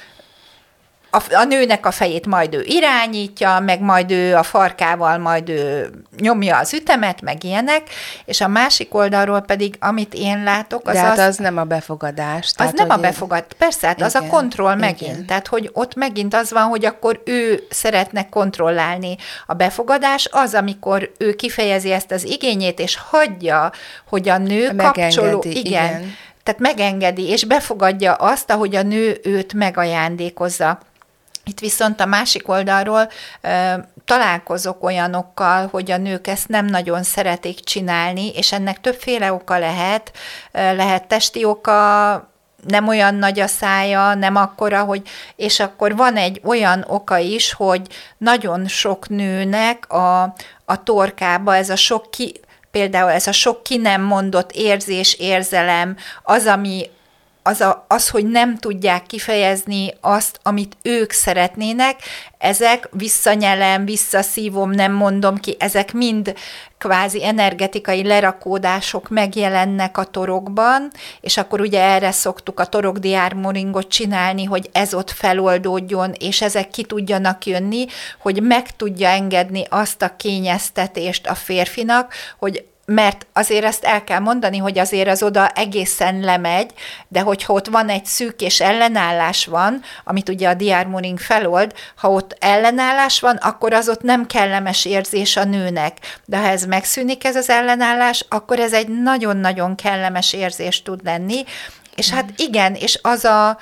a, 1.13 1.35
a 1.35 1.43
nőnek 1.43 1.85
a 1.85 1.91
fejét 1.91 2.25
majd 2.25 2.53
ő 2.53 2.63
irányítja, 2.65 3.59
meg 3.59 3.81
majd 3.81 4.11
ő 4.11 4.35
a 4.35 4.43
farkával 4.43 5.17
majd 5.17 5.49
ő 5.49 5.91
nyomja 6.19 6.57
az 6.57 6.73
ütemet, 6.73 7.21
meg 7.21 7.43
ilyenek, 7.43 7.81
és 8.25 8.41
a 8.41 8.47
másik 8.47 8.93
oldalról 8.95 9.41
pedig, 9.41 9.75
amit 9.79 10.13
én 10.13 10.43
látok, 10.43 10.87
az 10.87 10.93
De 10.93 10.99
hát 10.99 11.17
az... 11.17 11.25
az 11.25 11.37
nem 11.37 11.57
a 11.57 11.63
befogadás. 11.63 12.45
Az 12.45 12.51
tehát, 12.51 12.73
nem 12.73 12.89
a 12.89 12.97
befogadás, 12.97 13.47
persze, 13.57 13.87
hát 13.87 13.95
igen, 13.95 14.07
az 14.07 14.15
a 14.15 14.27
kontroll 14.27 14.75
megint. 14.75 15.13
Igen. 15.13 15.25
Tehát, 15.25 15.47
hogy 15.47 15.69
ott 15.73 15.95
megint 15.95 16.33
az 16.33 16.51
van, 16.51 16.63
hogy 16.63 16.85
akkor 16.85 17.21
ő 17.25 17.63
szeretne 17.69 18.29
kontrollálni. 18.29 19.15
A 19.45 19.53
befogadás 19.53 20.29
az, 20.31 20.53
amikor 20.53 21.11
ő 21.17 21.33
kifejezi 21.33 21.91
ezt 21.91 22.11
az 22.11 22.23
igényét, 22.23 22.79
és 22.79 22.97
hagyja, 23.09 23.71
hogy 24.07 24.29
a 24.29 24.37
nő 24.37 24.71
Megengedi, 24.71 25.15
kapcsoló... 25.15 25.43
Igen, 25.47 25.63
igen. 25.63 26.15
Tehát 26.43 26.59
megengedi, 26.59 27.29
és 27.29 27.45
befogadja 27.45 28.13
azt, 28.13 28.51
ahogy 28.51 28.75
a 28.75 28.81
nő 28.81 29.19
őt 29.23 29.53
megajándékozza. 29.53 30.79
Itt 31.45 31.59
viszont 31.59 31.99
a 31.99 32.05
másik 32.05 32.47
oldalról 32.47 33.09
e, 33.41 33.87
találkozok 34.05 34.83
olyanokkal, 34.83 35.67
hogy 35.71 35.91
a 35.91 35.97
nők 35.97 36.27
ezt 36.27 36.47
nem 36.47 36.65
nagyon 36.65 37.03
szeretik 37.03 37.59
csinálni, 37.63 38.31
és 38.35 38.51
ennek 38.51 38.81
többféle 38.81 39.33
oka 39.33 39.59
lehet. 39.59 40.11
E, 40.51 40.71
lehet 40.71 41.07
testi 41.07 41.43
oka, 41.43 42.31
nem 42.67 42.87
olyan 42.87 43.15
nagy 43.15 43.39
a 43.39 43.47
szája, 43.47 44.13
nem 44.13 44.35
akkora, 44.35 44.83
hogy, 44.83 45.01
és 45.35 45.59
akkor 45.59 45.95
van 45.95 46.15
egy 46.15 46.41
olyan 46.43 46.85
oka 46.87 47.17
is, 47.17 47.53
hogy 47.53 47.81
nagyon 48.17 48.67
sok 48.67 49.09
nőnek 49.09 49.91
a, 49.91 50.21
a 50.65 50.83
torkába 50.83 51.55
ez 51.55 51.69
a 51.69 51.75
sok 51.75 52.11
ki, 52.11 52.39
például 52.71 53.09
ez 53.09 53.27
a 53.27 53.31
sok 53.31 53.63
ki 53.63 53.77
nem 53.77 54.01
mondott 54.01 54.51
érzés, 54.51 55.13
érzelem, 55.13 55.97
az, 56.23 56.45
ami 56.45 56.89
az, 57.43 57.61
a, 57.61 57.85
az, 57.87 58.09
hogy 58.09 58.25
nem 58.25 58.57
tudják 58.57 59.05
kifejezni 59.05 59.93
azt, 60.01 60.39
amit 60.43 60.77
ők 60.81 61.11
szeretnének, 61.11 61.99
ezek 62.37 62.89
visszanyelem, 62.91 63.85
visszaszívom, 63.85 64.71
nem 64.71 64.93
mondom 64.93 65.37
ki, 65.37 65.55
ezek 65.59 65.93
mind 65.93 66.33
kvázi 66.77 67.25
energetikai 67.25 68.03
lerakódások 68.03 69.09
megjelennek 69.09 69.97
a 69.97 70.03
torokban, 70.03 70.91
és 71.21 71.37
akkor 71.37 71.61
ugye 71.61 71.81
erre 71.81 72.11
szoktuk 72.11 72.59
a 72.59 72.65
torokdiármoringot 72.65 73.87
csinálni, 73.87 74.43
hogy 74.43 74.69
ez 74.71 74.93
ott 74.93 75.11
feloldódjon, 75.11 76.13
és 76.19 76.41
ezek 76.41 76.69
ki 76.69 76.83
tudjanak 76.83 77.45
jönni, 77.45 77.85
hogy 78.19 78.41
meg 78.41 78.75
tudja 78.75 79.07
engedni 79.07 79.65
azt 79.69 80.01
a 80.01 80.15
kényeztetést 80.15 81.27
a 81.27 81.35
férfinak, 81.35 82.13
hogy 82.37 82.65
mert 82.85 83.25
azért 83.33 83.63
ezt 83.63 83.83
el 83.83 84.03
kell 84.03 84.19
mondani, 84.19 84.57
hogy 84.57 84.79
azért 84.79 85.07
az 85.07 85.23
oda 85.23 85.49
egészen 85.49 86.19
lemegy, 86.19 86.71
de 87.07 87.19
hogyha 87.19 87.53
ott 87.53 87.67
van 87.67 87.89
egy 87.89 88.05
szűk 88.05 88.41
és 88.41 88.61
ellenállás 88.61 89.45
van, 89.45 89.81
amit 90.03 90.29
ugye 90.29 90.49
a 90.49 90.53
diármoring 90.53 91.19
felold, 91.19 91.73
ha 91.95 92.11
ott 92.11 92.35
ellenállás 92.39 93.19
van, 93.19 93.35
akkor 93.35 93.73
az 93.73 93.89
ott 93.89 94.01
nem 94.01 94.25
kellemes 94.25 94.85
érzés 94.85 95.37
a 95.37 95.43
nőnek. 95.43 95.97
De 96.25 96.37
ha 96.37 96.47
ez 96.47 96.65
megszűnik, 96.65 97.25
ez 97.25 97.35
az 97.35 97.49
ellenállás, 97.49 98.25
akkor 98.29 98.59
ez 98.59 98.73
egy 98.73 98.87
nagyon-nagyon 98.87 99.75
kellemes 99.75 100.33
érzés 100.33 100.81
tud 100.81 101.03
lenni, 101.03 101.43
és 101.95 102.09
hát 102.09 102.33
igen, 102.35 102.75
és 102.75 102.99
az 103.01 103.25
a, 103.25 103.57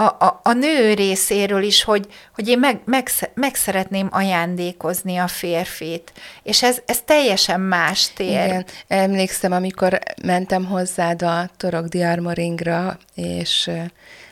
a, 0.00 0.16
a, 0.24 0.40
a 0.42 0.52
nő 0.52 0.94
részéről 0.94 1.62
is, 1.62 1.82
hogy, 1.82 2.06
hogy 2.34 2.48
én 2.48 2.58
meg, 2.58 2.80
meg, 2.84 3.08
meg 3.34 3.54
szeretném 3.54 4.08
ajándékozni 4.10 5.16
a 5.16 5.26
férfit. 5.26 6.12
És 6.42 6.62
ez, 6.62 6.78
ez 6.86 7.00
teljesen 7.04 7.60
más 7.60 8.12
tér. 8.12 8.28
Igen. 8.28 8.64
Emlékszem, 8.88 9.52
amikor 9.52 9.98
mentem 10.22 10.64
hozzád 10.64 11.22
a 11.22 11.48
Torok 11.56 11.86
Diarmoringra, 11.86 12.98
és 13.14 13.70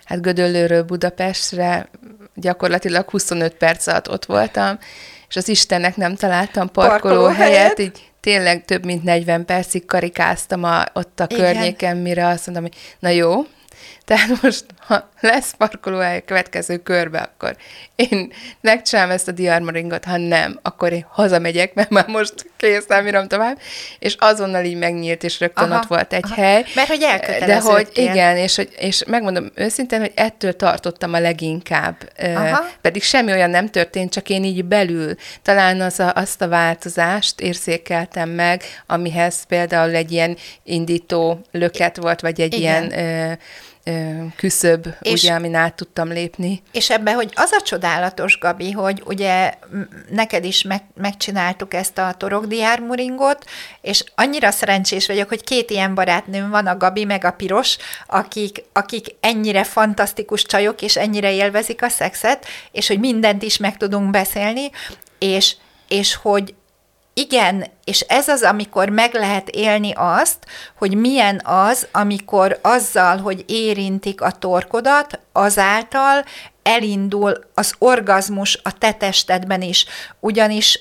hát 0.05 0.23
Gödöllőről 0.23 0.83
Budapestre 0.83 1.89
gyakorlatilag 2.35 3.11
25 3.11 3.55
perc 3.55 3.87
alatt 3.87 4.11
ott 4.11 4.25
voltam, 4.25 4.79
és 5.29 5.37
az 5.37 5.49
Istennek 5.49 5.97
nem 5.97 6.15
találtam 6.15 6.71
parkoló, 6.71 7.15
Parkolóhelyet. 7.15 7.57
helyet, 7.57 7.79
így 7.79 8.11
tényleg 8.21 8.65
több 8.65 8.85
mint 8.85 9.03
40 9.03 9.45
percig 9.45 9.87
karikáztam 9.87 10.65
a, 10.65 10.85
ott 10.93 11.21
a 11.21 11.27
Igen. 11.29 11.45
környéken, 11.45 11.97
mire 11.97 12.27
azt 12.27 12.47
mondtam, 12.47 12.71
hogy 12.71 12.81
na 12.99 13.09
jó, 13.09 13.47
tehát 14.09 14.43
most, 14.43 14.65
ha 14.79 15.09
lesz 15.21 15.55
parkolóhely 15.59 16.17
a 16.17 16.25
következő 16.25 16.77
körbe, 16.77 17.19
akkor 17.19 17.57
én 17.97 18.33
megcsinálom 18.61 19.11
ezt 19.11 19.29
a 19.29 19.33
diarmoringot, 19.33 20.05
ha 20.05 20.17
nem, 20.17 20.59
akkor 20.63 20.93
én 20.93 21.07
hazamegyek, 21.09 21.75
mert 21.75 21.91
már 21.91 22.07
most 22.07 22.35
kész, 22.57 22.87
nem 22.87 23.07
írom 23.07 23.29
tovább, 23.29 23.59
és 23.99 24.17
azonnal 24.19 24.65
így 24.65 24.79
megnyílt, 24.79 25.25
és 25.25 25.41
rögtön 25.41 25.71
Aha, 25.71 25.81
ott 25.81 25.87
volt 25.87 26.13
egy 26.13 26.25
aha. 26.25 26.43
hely. 26.43 26.65
Mert 26.75 26.89
hogy 26.89 27.03
De 27.47 27.61
hogy 27.61 27.89
igen, 27.93 28.37
és, 28.37 28.57
hogy, 28.57 28.69
és 28.79 29.05
megmondom 29.07 29.51
őszintén, 29.55 30.01
hogy 30.01 30.13
ettől 30.15 30.57
tartottam 30.57 31.13
a 31.13 31.21
leginkább. 31.21 32.13
Aha. 32.35 32.65
Pedig 32.81 33.03
semmi 33.03 33.33
olyan 33.33 33.51
nem 33.51 33.71
történt, 33.71 34.13
csak 34.13 34.29
én 34.29 34.45
így 34.45 34.65
belül 34.65 35.15
talán 35.43 35.81
az 35.81 36.01
a, 36.01 36.13
azt 36.15 36.43
a 36.43 36.49
változást 36.49 37.41
érzékeltem 37.41 38.29
meg, 38.29 38.63
amihez 38.87 39.45
például 39.49 39.95
egy 39.95 40.13
ilyen 40.13 40.37
indító 40.65 41.41
löket 41.51 41.97
volt, 41.97 42.21
vagy 42.21 42.41
egy 42.41 42.55
Igen. 42.55 42.91
ilyen 42.91 43.39
küszöb, 44.37 44.87
És- 45.01 45.23
ugye, 45.23 45.33
amin 45.33 45.55
át 45.55 45.75
tudtam 45.75 46.09
lépni. 46.09 46.63
És 46.73 46.91
ebben, 46.91 47.15
hogy 47.15 47.33
az 47.35 47.51
a 47.53 47.63
csodálatos, 47.63 48.39
Gabi, 48.39 48.71
hogy 48.71 49.03
ugye 49.07 49.55
neked 50.11 50.45
is 50.45 50.63
meg, 50.63 50.83
megcsináltuk 50.95 51.75
ezt 51.75 51.99
a 51.99 52.15
torokdiármuringot, 52.19 53.45
és 53.81 54.05
annyira 54.15 54.51
szerencsés 54.51 55.07
vagyok, 55.07 55.29
hogy 55.29 55.45
két 55.45 55.71
ilyen 55.71 55.95
barátnőm 55.95 56.51
van, 56.51 56.67
a 56.67 56.77
Gabi 56.77 57.05
meg 57.05 57.25
a 57.25 57.31
Piros, 57.31 57.77
akik, 58.07 58.65
akik 58.73 59.07
ennyire 59.21 59.65
fantasztikus 59.65 60.43
csajok, 60.43 60.83
és 60.83 60.97
ennyire 60.97 61.33
élvezik 61.33 61.83
a 61.83 61.89
szexet, 61.89 62.47
és 62.73 62.89
hogy 62.89 62.99
mindent 62.99 63.43
is 63.43 63.57
meg 63.57 63.77
tudunk 63.77 64.11
beszélni, 64.11 64.71
és, 65.19 65.57
és 65.89 66.15
hogy 66.15 66.55
igen, 67.19 67.67
és 67.85 68.01
ez 68.01 68.29
az, 68.29 68.43
amikor 68.43 68.89
meg 68.89 69.15
lehet 69.15 69.49
élni 69.49 69.93
azt, 69.97 70.39
hogy 70.79 70.95
milyen 70.95 71.41
az, 71.45 71.87
amikor 71.93 72.59
azzal, 72.63 73.17
hogy 73.17 73.45
érintik 73.47 74.21
a 74.21 74.31
torkodat, 74.31 75.21
azáltal 75.33 76.25
elindul 76.63 77.45
az 77.55 77.75
orgazmus 77.79 78.61
a 78.63 78.79
te 78.79 78.93
testedben 78.93 79.63
is. 79.63 79.87
Ugyanis 80.21 80.81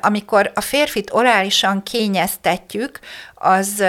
amikor 0.00 0.50
a 0.54 0.60
férfit 0.60 1.12
orálisan 1.12 1.82
kényeztetjük, 1.82 2.98
az 3.34 3.84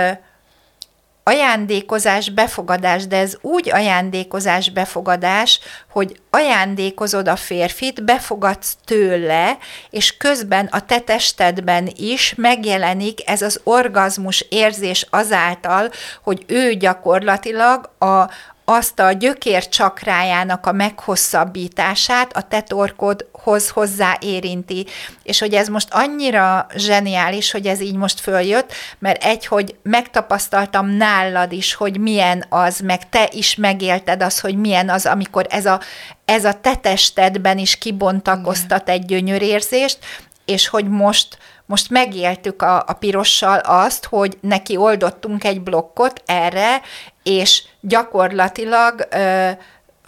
ajándékozás, 1.30 2.30
befogadás, 2.30 3.08
de 3.08 3.18
ez 3.18 3.38
úgy 3.42 3.72
ajándékozás, 3.72 4.70
befogadás, 4.70 5.60
hogy 5.90 6.20
ajándékozod 6.30 7.28
a 7.28 7.36
férfit, 7.36 8.04
befogadsz 8.04 8.78
tőle, 8.86 9.58
és 9.90 10.18
közben 10.18 10.66
a 10.72 10.86
te 10.86 11.00
testedben 11.00 11.90
is 11.96 12.34
megjelenik 12.38 13.30
ez 13.30 13.42
az 13.42 13.60
orgazmus 13.64 14.46
érzés 14.50 15.08
azáltal, 15.10 15.90
hogy 16.24 16.44
ő 16.48 16.74
gyakorlatilag 16.74 17.90
a, 18.00 18.30
azt 18.72 19.00
a 19.00 19.12
gyökér 19.12 19.70
csakrájának 19.70 20.66
a 20.66 20.72
meghosszabbítását 20.72 22.36
a 22.36 22.42
te 22.42 22.62
torkodhoz 22.62 23.70
hozzáérinti. 23.70 24.86
És 25.24 25.40
hogy 25.40 25.54
ez 25.54 25.68
most 25.68 25.88
annyira 25.92 26.68
zseniális, 26.76 27.52
hogy 27.52 27.66
ez 27.66 27.82
így 27.82 27.96
most 27.96 28.20
följött, 28.20 28.74
mert 29.00 29.24
egy, 29.24 29.46
hogy 29.46 29.76
megtapasztaltam 29.84 30.90
nálad 30.90 31.52
is, 31.52 31.74
hogy 31.74 32.00
milyen 32.00 32.46
az, 32.50 32.80
meg 32.80 33.10
te 33.10 33.30
is 33.32 33.56
megélted 33.56 34.22
az, 34.22 34.40
hogy 34.40 34.56
milyen 34.56 34.90
az, 34.90 35.06
amikor 35.06 35.46
ez 35.50 35.66
a, 35.66 35.80
ez 36.26 36.46
a 36.46 36.54
te 36.54 36.76
testedben 36.76 37.58
is 37.58 37.78
kibontakoztat 37.78 38.90
egy 38.90 39.06
gyönyörérzést, 39.06 39.98
és 40.46 40.68
hogy 40.68 40.90
most, 40.90 41.38
most 41.70 41.90
megéltük 41.90 42.62
a, 42.62 42.84
a 42.88 42.94
pirossal 42.94 43.60
azt, 43.60 44.06
hogy 44.06 44.38
neki 44.42 44.78
oldottunk 44.78 45.44
egy 45.44 45.62
blokkot 45.62 46.22
erre, 46.26 46.82
és 47.24 47.64
gyakorlatilag 47.82 49.08
ö, 49.12 49.50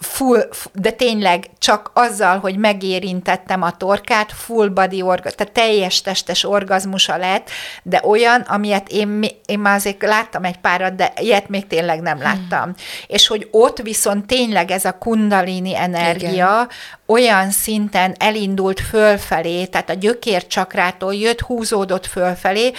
full, 0.02 0.48
de 0.72 0.90
tényleg 0.90 1.50
csak 1.58 1.90
azzal, 1.94 2.38
hogy 2.38 2.56
megérintettem 2.56 3.62
a 3.62 3.76
torkát, 3.76 4.32
full 4.32 4.68
body 4.68 5.02
orgazmus, 5.02 5.34
tehát 5.34 5.52
teljes 5.52 6.02
testes 6.02 6.44
orgazmusa 6.44 7.16
lett, 7.16 7.50
de 7.82 8.00
olyan, 8.04 8.40
amilyet 8.40 8.88
én, 8.88 9.24
én 9.46 9.58
már 9.58 9.76
azért 9.76 10.02
láttam 10.02 10.44
egy 10.44 10.58
párat, 10.58 10.94
de 10.94 11.12
ilyet 11.16 11.48
még 11.48 11.66
tényleg 11.66 12.00
nem 12.00 12.18
láttam. 12.18 12.62
Hmm. 12.62 12.74
És 13.06 13.26
hogy 13.26 13.48
ott 13.50 13.78
viszont 13.78 14.26
tényleg 14.26 14.70
ez 14.70 14.84
a 14.84 14.98
kundalini 14.98 15.76
energia 15.76 16.30
Igen. 16.32 16.68
olyan 17.06 17.50
szinten 17.50 18.14
elindult 18.18 18.80
fölfelé, 18.80 19.64
tehát 19.64 19.90
a 19.90 19.94
gyökércsakrától 19.94 21.14
jött, 21.14 21.40
húzódott 21.40 22.06
fölfelé, 22.06 22.72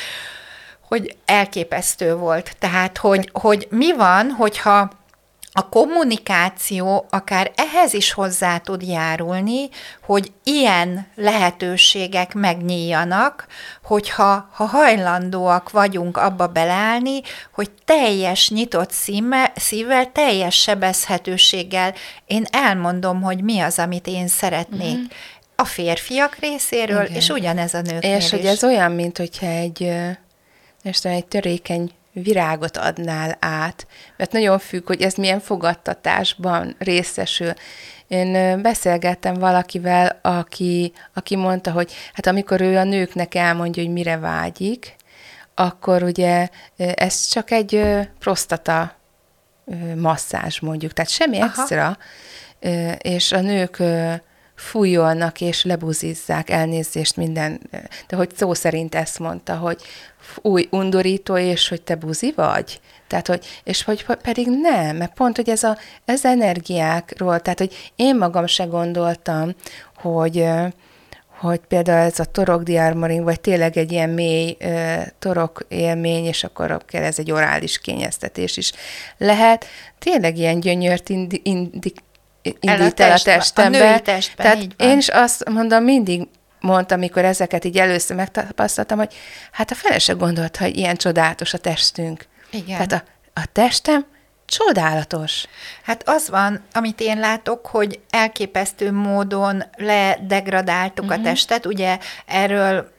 hogy 0.87 1.15
elképesztő 1.25 2.15
volt. 2.15 2.55
Tehát, 2.59 2.97
hogy, 2.97 3.29
hogy 3.33 3.67
mi 3.69 3.93
van, 3.95 4.29
hogyha 4.29 4.89
a 5.55 5.69
kommunikáció 5.69 7.05
akár 7.09 7.51
ehhez 7.55 7.93
is 7.93 8.11
hozzá 8.11 8.57
tud 8.57 8.81
járulni, 8.81 9.69
hogy 10.05 10.31
ilyen 10.43 11.07
lehetőségek 11.15 12.33
megnyíljanak, 12.33 13.47
hogyha 13.83 14.49
ha 14.53 14.65
hajlandóak 14.65 15.71
vagyunk 15.71 16.17
abba 16.17 16.47
beleállni, 16.47 17.21
hogy 17.53 17.71
teljes 17.85 18.49
nyitott 18.49 18.91
szíve, 18.91 19.51
szívvel, 19.55 20.11
teljes 20.11 20.55
sebezhetőséggel 20.55 21.93
én 22.25 22.45
elmondom, 22.51 23.21
hogy 23.21 23.41
mi 23.41 23.59
az, 23.59 23.79
amit 23.79 24.07
én 24.07 24.27
szeretnék. 24.27 24.97
Mm. 24.97 25.03
A 25.55 25.65
férfiak 25.65 26.35
részéről, 26.35 27.03
Igen. 27.03 27.15
És 27.15 27.29
ugyanez 27.29 27.73
a 27.73 27.81
nőknél 27.81 28.15
És 28.15 28.29
hogy 28.29 28.43
is. 28.43 28.49
ez 28.49 28.63
olyan, 28.63 28.91
mint 28.91 29.17
hogyha 29.17 29.45
egy, 29.45 29.91
tudom, 30.83 31.17
egy 31.17 31.25
törékeny 31.25 31.91
virágot 32.13 32.77
adnál 32.77 33.37
át, 33.39 33.87
mert 34.17 34.31
nagyon 34.31 34.59
függ, 34.59 34.87
hogy 34.87 35.01
ez 35.01 35.13
milyen 35.13 35.39
fogadtatásban 35.39 36.75
részesül. 36.79 37.53
Én 38.07 38.61
beszélgettem 38.61 39.33
valakivel, 39.33 40.19
aki, 40.21 40.93
aki 41.13 41.35
mondta, 41.35 41.71
hogy 41.71 41.93
hát 42.13 42.27
amikor 42.27 42.61
ő 42.61 42.77
a 42.77 42.83
nőknek 42.83 43.35
elmondja, 43.35 43.83
hogy 43.83 43.91
mire 43.91 44.17
vágyik, 44.17 44.95
akkor 45.55 46.03
ugye 46.03 46.47
ez 46.75 47.25
csak 47.25 47.51
egy 47.51 47.83
prostata 48.19 48.95
masszázs 49.95 50.59
mondjuk, 50.59 50.93
tehát 50.93 51.11
semmi 51.11 51.39
Aha. 51.39 51.45
extra, 51.45 51.97
és 52.97 53.31
a 53.31 53.39
nők 53.39 53.83
fújolnak 54.55 55.41
és 55.41 55.63
lebuzizzák 55.63 56.49
elnézést 56.49 57.17
minden, 57.17 57.59
de 58.07 58.15
hogy 58.15 58.29
szó 58.35 58.53
szerint 58.53 58.95
ezt 58.95 59.19
mondta, 59.19 59.55
hogy 59.55 59.81
új, 60.41 60.67
undorító, 60.71 61.37
és 61.37 61.67
hogy 61.67 61.81
te 61.81 61.95
buzi 61.95 62.33
vagy? 62.35 62.79
Tehát, 63.07 63.27
hogy, 63.27 63.45
és 63.63 63.83
hogy 63.83 64.05
pedig 64.21 64.47
nem, 64.61 64.95
mert 64.95 65.13
pont, 65.13 65.35
hogy 65.35 65.49
ez, 65.49 65.63
a, 65.63 65.77
ez 66.05 66.25
energiákról, 66.25 67.39
tehát, 67.39 67.59
hogy 67.59 67.91
én 67.95 68.17
magam 68.17 68.45
se 68.45 68.63
gondoltam, 68.63 69.55
hogy, 69.95 70.45
hogy 71.39 71.59
például 71.67 72.05
ez 72.05 72.19
a 72.19 72.25
torok 72.25 72.67
vagy 73.23 73.39
tényleg 73.41 73.77
egy 73.77 73.91
ilyen 73.91 74.09
mély 74.09 74.57
ö, 74.59 75.01
torok 75.19 75.65
élmény, 75.67 76.25
és 76.25 76.43
akkor 76.43 76.83
ez 76.91 77.19
egy 77.19 77.31
orális 77.31 77.79
kényeztetés 77.79 78.57
is 78.57 78.71
lehet. 79.17 79.65
Tényleg 79.99 80.37
ilyen 80.37 80.59
gyönyört 80.59 81.09
indi, 81.09 81.41
indi, 81.43 81.93
indít 82.43 82.99
el 82.99 83.11
a 83.11 83.13
a 83.13 83.19
testembe. 83.19 83.77
női 83.77 84.01
testben, 84.01 84.45
Tehát 84.45 84.63
így 84.63 84.73
van. 84.77 84.89
én 84.89 84.97
is 84.97 85.07
azt 85.07 85.49
mondom, 85.49 85.83
mindig 85.83 86.27
mondtam, 86.59 86.97
amikor 86.97 87.25
ezeket 87.25 87.65
így 87.65 87.77
először 87.77 88.15
megtapasztaltam, 88.15 88.97
hogy 88.97 89.13
hát 89.51 89.71
a 89.71 89.75
fele 89.75 89.99
se 89.99 90.13
gondolta, 90.13 90.63
hogy 90.63 90.77
ilyen 90.77 90.95
csodálatos 90.95 91.53
a 91.53 91.57
testünk. 91.57 92.25
Igen. 92.51 92.87
Tehát 92.87 92.91
a, 92.91 93.03
a 93.41 93.45
testem 93.51 94.05
csodálatos. 94.45 95.45
Hát 95.83 96.09
az 96.09 96.29
van, 96.29 96.61
amit 96.73 97.01
én 97.01 97.19
látok, 97.19 97.65
hogy 97.65 97.99
elképesztő 98.09 98.91
módon 98.91 99.63
ledegradáltuk 99.77 101.05
uh-huh. 101.05 101.19
a 101.19 101.23
testet. 101.23 101.65
Ugye 101.65 101.97
erről 102.25 102.91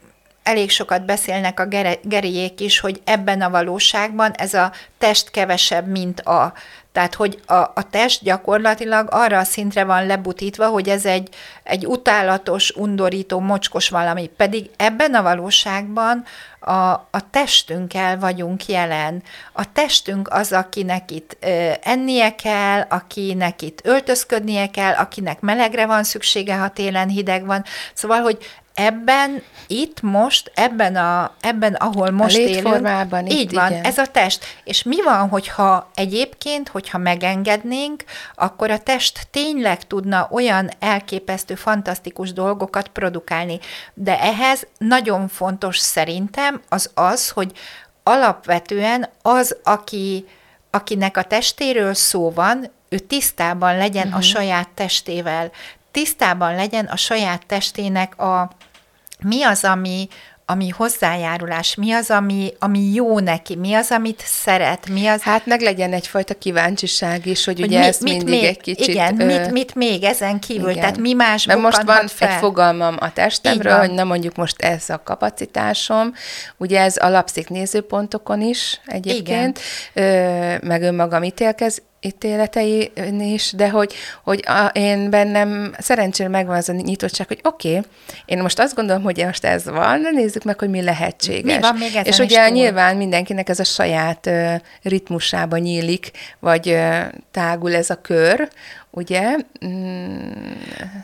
elég 0.42 0.70
sokat 0.70 1.04
beszélnek 1.04 1.60
a 1.60 1.66
geriék 2.02 2.60
is, 2.60 2.80
hogy 2.80 3.00
ebben 3.04 3.40
a 3.40 3.50
valóságban 3.50 4.32
ez 4.32 4.54
a 4.54 4.72
test 4.98 5.30
kevesebb, 5.30 5.86
mint 5.86 6.20
a. 6.20 6.52
Tehát, 6.94 7.14
hogy 7.14 7.38
a, 7.46 7.54
a 7.54 7.88
test 7.90 8.22
gyakorlatilag 8.22 9.08
arra 9.10 9.38
a 9.38 9.44
szintre 9.44 9.84
van 9.84 10.06
lebutítva, 10.06 10.66
hogy 10.66 10.88
ez 10.88 11.04
egy, 11.04 11.28
egy 11.62 11.86
utálatos, 11.86 12.70
undorító, 12.70 13.40
mocskos 13.40 13.88
valami. 13.88 14.30
Pedig 14.36 14.70
ebben 14.76 15.14
a 15.14 15.22
valóságban 15.22 16.24
a, 16.60 16.90
a 16.90 17.30
testünkkel 17.30 18.18
vagyunk 18.18 18.66
jelen. 18.66 19.22
A 19.52 19.72
testünk 19.72 20.28
az, 20.28 20.52
akinek 20.52 21.10
itt 21.10 21.36
ö, 21.40 21.72
ennie 21.82 22.34
kell, 22.34 22.80
akinek 22.88 23.62
itt 23.62 23.80
öltözködnie 23.84 24.66
kell, 24.70 24.94
akinek 24.94 25.40
melegre 25.40 25.86
van 25.86 26.04
szüksége, 26.04 26.56
ha 26.56 26.68
télen 26.68 27.08
hideg 27.08 27.46
van. 27.46 27.64
Szóval, 27.94 28.20
hogy 28.20 28.38
ebben, 28.74 29.42
itt 29.66 30.02
most, 30.02 30.52
ebben, 30.54 30.96
a, 30.96 31.34
ebben 31.40 31.74
ahol 31.74 32.10
most 32.10 32.36
élünk, 32.36 32.54
létformában 32.54 33.26
így 33.26 33.40
itt, 33.40 33.50
van, 33.50 33.70
igen. 33.70 33.84
ez 33.84 33.98
a 33.98 34.06
test. 34.06 34.44
És 34.64 34.82
mi 34.82 35.02
van, 35.02 35.28
hogyha 35.28 35.90
egyébként, 35.94 36.68
hogyha 36.68 36.98
megengednénk, 36.98 38.04
akkor 38.34 38.70
a 38.70 38.78
test 38.78 39.26
tényleg 39.30 39.86
tudna 39.86 40.28
olyan 40.30 40.70
elképesztő, 40.78 41.54
fantasztikus 41.54 42.32
dolgokat 42.32 42.88
produkálni. 42.88 43.58
De 43.94 44.20
ehhez 44.20 44.66
nagyon 44.78 45.28
fontos 45.28 45.78
szerintem 45.78 46.60
az 46.68 46.90
az, 46.94 47.30
hogy 47.30 47.52
alapvetően 48.02 49.08
az, 49.22 49.56
aki, 49.64 50.26
akinek 50.70 51.16
a 51.16 51.22
testéről 51.22 51.94
szó 51.94 52.30
van, 52.30 52.70
ő 52.88 52.98
tisztában 52.98 53.76
legyen 53.76 54.06
uh-huh. 54.06 54.18
a 54.18 54.22
saját 54.22 54.68
testével, 54.68 55.50
tisztában 55.90 56.54
legyen 56.54 56.84
a 56.84 56.96
saját 56.96 57.46
testének 57.46 58.18
a 58.18 58.50
mi 59.24 59.42
az, 59.42 59.64
ami, 59.64 60.08
ami 60.46 60.68
hozzájárulás, 60.68 61.74
mi 61.74 61.92
az, 61.92 62.10
ami, 62.10 62.52
ami 62.58 62.92
jó 62.92 63.18
neki, 63.18 63.56
mi 63.56 63.74
az, 63.74 63.90
amit 63.90 64.22
szeret, 64.26 64.88
mi 64.88 65.06
az... 65.06 65.22
Hát 65.22 65.46
meg 65.46 65.60
legyen 65.60 65.92
egyfajta 65.92 66.34
kíváncsiság 66.34 67.26
is, 67.26 67.44
hogy, 67.44 67.60
hogy 67.60 67.68
ugye 67.68 67.78
mi, 67.78 67.84
ezt 67.86 68.02
mindig 68.02 68.28
még, 68.28 68.44
egy 68.44 68.60
kicsit... 68.60 68.88
Igen, 68.88 69.20
ö, 69.20 69.26
mit, 69.26 69.50
mit 69.50 69.74
még 69.74 70.02
ezen 70.02 70.40
kívül, 70.40 70.68
igen. 70.68 70.80
tehát 70.80 70.98
mi 70.98 71.12
más 71.12 71.46
Mert 71.46 71.60
most 71.60 71.82
van 71.82 72.06
fel. 72.06 72.28
egy 72.28 72.34
fogalmam 72.38 72.96
a 73.00 73.12
testemről, 73.12 73.78
hogy 73.78 73.90
na 73.90 74.04
mondjuk 74.04 74.36
most 74.36 74.62
ez 74.62 74.90
a 74.90 75.02
kapacitásom, 75.04 76.14
ugye 76.56 76.80
ez 76.80 76.96
alapszik 76.96 77.48
nézőpontokon 77.48 78.40
is 78.40 78.80
egyébként, 78.86 79.58
ö, 79.92 80.54
meg 80.62 80.82
önmagam 80.82 81.22
ítélkez, 81.22 81.82
ítéletei 82.04 82.92
is, 83.18 83.52
de 83.52 83.70
hogy, 83.70 83.94
hogy 84.22 84.44
a, 84.46 84.70
én 84.72 85.10
bennem 85.10 85.74
szerencsére 85.78 86.28
megvan 86.28 86.56
az 86.56 86.68
a 86.68 86.72
nyitottság, 86.72 87.26
hogy 87.26 87.40
oké, 87.42 87.68
okay, 87.68 87.90
én 88.24 88.38
most 88.38 88.58
azt 88.58 88.74
gondolom, 88.74 89.02
hogy 89.02 89.24
most 89.24 89.44
ez 89.44 89.64
van, 89.64 90.02
de 90.02 90.10
nézzük 90.10 90.42
meg, 90.42 90.58
hogy 90.58 90.70
mi 90.70 90.82
lehetséges. 90.82 91.54
Mi 91.54 91.60
van 91.60 91.76
még 91.76 92.00
És 92.02 92.18
ugye 92.18 92.46
túl? 92.46 92.54
nyilván 92.54 92.96
mindenkinek 92.96 93.48
ez 93.48 93.58
a 93.58 93.64
saját 93.64 94.26
uh, 94.26 94.54
ritmusába 94.82 95.56
nyílik, 95.56 96.10
vagy 96.38 96.68
uh, 96.68 97.02
tágul 97.30 97.74
ez 97.74 97.90
a 97.90 98.00
kör, 98.00 98.48
ugye? 98.90 99.36
Mm, 99.66 100.30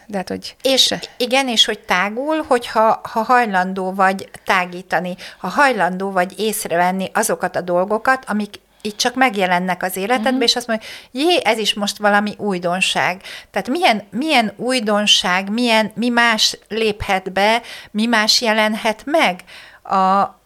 de 0.06 0.16
hát, 0.16 0.28
hogy... 0.28 0.56
És 0.62 0.82
se. 0.82 1.00
igen, 1.16 1.48
és 1.48 1.64
hogy 1.64 1.78
tágul, 1.78 2.44
hogyha 2.48 3.00
ha 3.12 3.22
hajlandó 3.22 3.92
vagy 3.92 4.28
tágítani, 4.44 5.16
ha 5.38 5.48
hajlandó 5.48 6.10
vagy 6.10 6.34
észrevenni 6.38 7.10
azokat 7.12 7.56
a 7.56 7.60
dolgokat, 7.60 8.24
amik 8.26 8.54
így 8.82 8.96
csak 8.96 9.14
megjelennek 9.14 9.82
az 9.82 9.96
életedben, 9.96 10.32
uh-huh. 10.32 10.42
és 10.42 10.56
azt 10.56 10.66
mondja, 10.66 10.88
jé, 11.10 11.40
ez 11.44 11.58
is 11.58 11.74
most 11.74 11.98
valami 11.98 12.34
újdonság. 12.36 13.22
Tehát 13.50 13.68
milyen, 13.68 14.02
milyen 14.10 14.52
újdonság, 14.56 15.50
milyen, 15.50 15.92
mi 15.94 16.08
más 16.08 16.58
léphet 16.68 17.32
be, 17.32 17.62
mi 17.90 18.06
más 18.06 18.40
jelenhet 18.40 19.02
meg 19.04 19.40
a, 19.82 20.39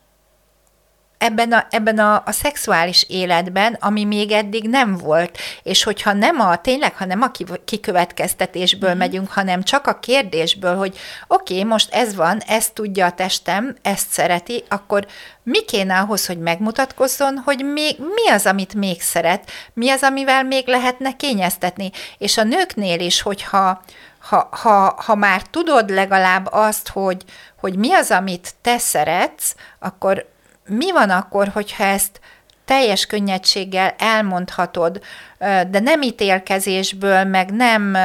ebben 1.24 1.52
a, 1.52 1.66
ebben 1.70 1.98
a, 1.98 2.22
a 2.26 2.32
szexuális 2.32 3.06
életben, 3.08 3.76
ami 3.80 4.04
még 4.04 4.30
eddig 4.30 4.68
nem 4.68 4.96
volt. 4.96 5.38
És 5.62 5.82
hogyha 5.82 6.12
nem 6.12 6.40
a, 6.40 6.56
tényleg, 6.56 6.96
ha 6.96 7.04
nem 7.04 7.22
a 7.22 7.30
kikövetkeztetésből 7.64 8.94
mm. 8.94 8.98
megyünk, 8.98 9.30
hanem 9.30 9.62
csak 9.62 9.87
a 9.87 9.98
kérdésből, 9.98 10.76
hogy 10.76 10.98
oké, 11.26 11.54
okay, 11.54 11.64
most 11.64 11.94
ez 11.94 12.14
van, 12.14 12.40
ezt 12.46 12.72
tudja 12.74 13.06
a 13.06 13.12
testem, 13.12 13.76
ezt 13.82 14.10
szereti, 14.10 14.64
akkor 14.68 15.06
mi 15.42 15.64
kéne 15.64 15.98
ahhoz, 15.98 16.26
hogy 16.26 16.38
megmutatkozzon, 16.38 17.38
hogy 17.44 17.64
még, 17.64 17.96
mi 17.98 18.30
az, 18.30 18.46
amit 18.46 18.74
még 18.74 19.02
szeret, 19.02 19.50
mi 19.72 19.90
az, 19.90 20.02
amivel 20.02 20.42
még 20.42 20.68
lehetne 20.68 21.16
kényeztetni. 21.16 21.90
És 22.18 22.38
a 22.38 22.42
nőknél 22.42 23.00
is, 23.00 23.22
hogyha 23.22 23.82
ha, 24.18 24.48
ha, 24.50 25.02
ha 25.04 25.14
már 25.14 25.42
tudod 25.42 25.90
legalább 25.90 26.48
azt, 26.50 26.88
hogy, 26.88 27.24
hogy 27.60 27.76
mi 27.76 27.92
az, 27.92 28.10
amit 28.10 28.54
te 28.62 28.78
szeretsz, 28.78 29.54
akkor 29.78 30.32
mi 30.66 30.92
van 30.92 31.11
akkor, 31.11 31.48
hogyha 31.48 31.85
ezt 31.85 32.20
teljes 32.64 33.07
könnyedséggel 33.07 33.94
elmondhatod, 33.98 35.00
de 35.70 35.81
nem 35.81 36.03
ítélkezésből, 36.03 37.24
meg 37.24 37.50
nem, 37.50 37.96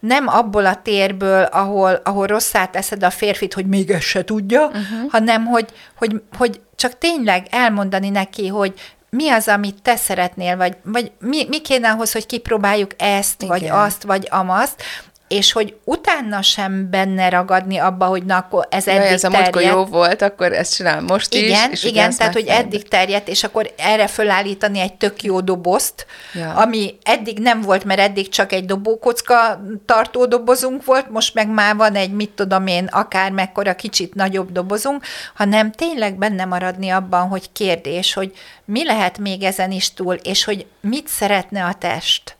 nem 0.00 0.28
abból 0.28 0.66
a 0.66 0.82
térből, 0.82 1.42
ahol, 1.42 2.00
ahol 2.04 2.26
rosszá 2.26 2.66
teszed 2.66 3.02
a 3.02 3.10
férfit, 3.10 3.54
hogy 3.54 3.66
még 3.66 3.90
ezt 3.90 4.02
se 4.02 4.24
tudja, 4.24 4.66
uh-huh. 4.66 5.10
hanem 5.10 5.46
hogy, 5.46 5.68
hogy, 5.96 6.22
hogy 6.38 6.60
csak 6.76 6.98
tényleg 6.98 7.46
elmondani 7.50 8.08
neki, 8.08 8.46
hogy 8.46 8.74
mi 9.10 9.30
az, 9.30 9.48
amit 9.48 9.82
te 9.82 9.96
szeretnél, 9.96 10.56
vagy, 10.56 10.76
vagy 10.82 11.12
mi, 11.20 11.46
mi 11.48 11.60
kéne 11.60 11.90
ahhoz, 11.90 12.12
hogy 12.12 12.26
kipróbáljuk 12.26 12.90
ezt, 12.98 13.42
Igen. 13.42 13.58
vagy 13.58 13.68
azt, 13.68 14.02
vagy 14.02 14.28
amazt, 14.30 14.82
és 15.30 15.52
hogy 15.52 15.74
utána 15.84 16.42
sem 16.42 16.90
benne 16.90 17.28
ragadni 17.28 17.78
abba, 17.78 18.04
hogy 18.04 18.24
na, 18.24 18.36
akkor 18.36 18.66
ez 18.70 18.88
eddig 18.88 19.00
ja, 19.00 19.12
ez 19.12 19.24
a 19.24 19.30
múltkor 19.30 19.62
jó 19.62 19.84
volt, 19.84 20.22
akkor 20.22 20.52
ezt 20.52 20.74
csinálom 20.74 21.04
most 21.04 21.34
igen, 21.34 21.70
is. 21.72 21.82
És 21.82 21.90
igen, 21.90 22.16
tehát, 22.16 22.32
hogy 22.32 22.46
eddig 22.46 22.88
terjedt, 22.88 23.28
és 23.28 23.44
akkor 23.44 23.74
erre 23.76 24.06
fölállítani 24.06 24.78
egy 24.78 24.94
tök 24.94 25.22
jó 25.22 25.40
dobozt, 25.40 26.06
ja. 26.34 26.54
ami 26.54 26.98
eddig 27.02 27.38
nem 27.38 27.60
volt, 27.60 27.84
mert 27.84 28.00
eddig 28.00 28.28
csak 28.28 28.52
egy 28.52 28.64
dobókocka 28.64 29.64
tartó 29.86 30.26
dobozunk 30.26 30.84
volt, 30.84 31.10
most 31.10 31.34
meg 31.34 31.48
már 31.48 31.76
van 31.76 31.94
egy, 31.94 32.12
mit 32.12 32.30
tudom 32.30 32.66
én, 32.66 32.84
akár 32.84 33.30
mekkora 33.30 33.74
kicsit 33.74 34.14
nagyobb 34.14 34.52
dobozunk, 34.52 35.04
hanem 35.34 35.72
tényleg 35.72 36.18
benne 36.18 36.44
maradni 36.44 36.88
abban, 36.88 37.28
hogy 37.28 37.52
kérdés, 37.52 38.12
hogy 38.12 38.32
mi 38.64 38.84
lehet 38.84 39.18
még 39.18 39.42
ezen 39.42 39.70
is 39.70 39.94
túl, 39.94 40.14
és 40.14 40.44
hogy 40.44 40.66
mit 40.80 41.08
szeretne 41.08 41.64
a 41.64 41.74
test 41.74 42.38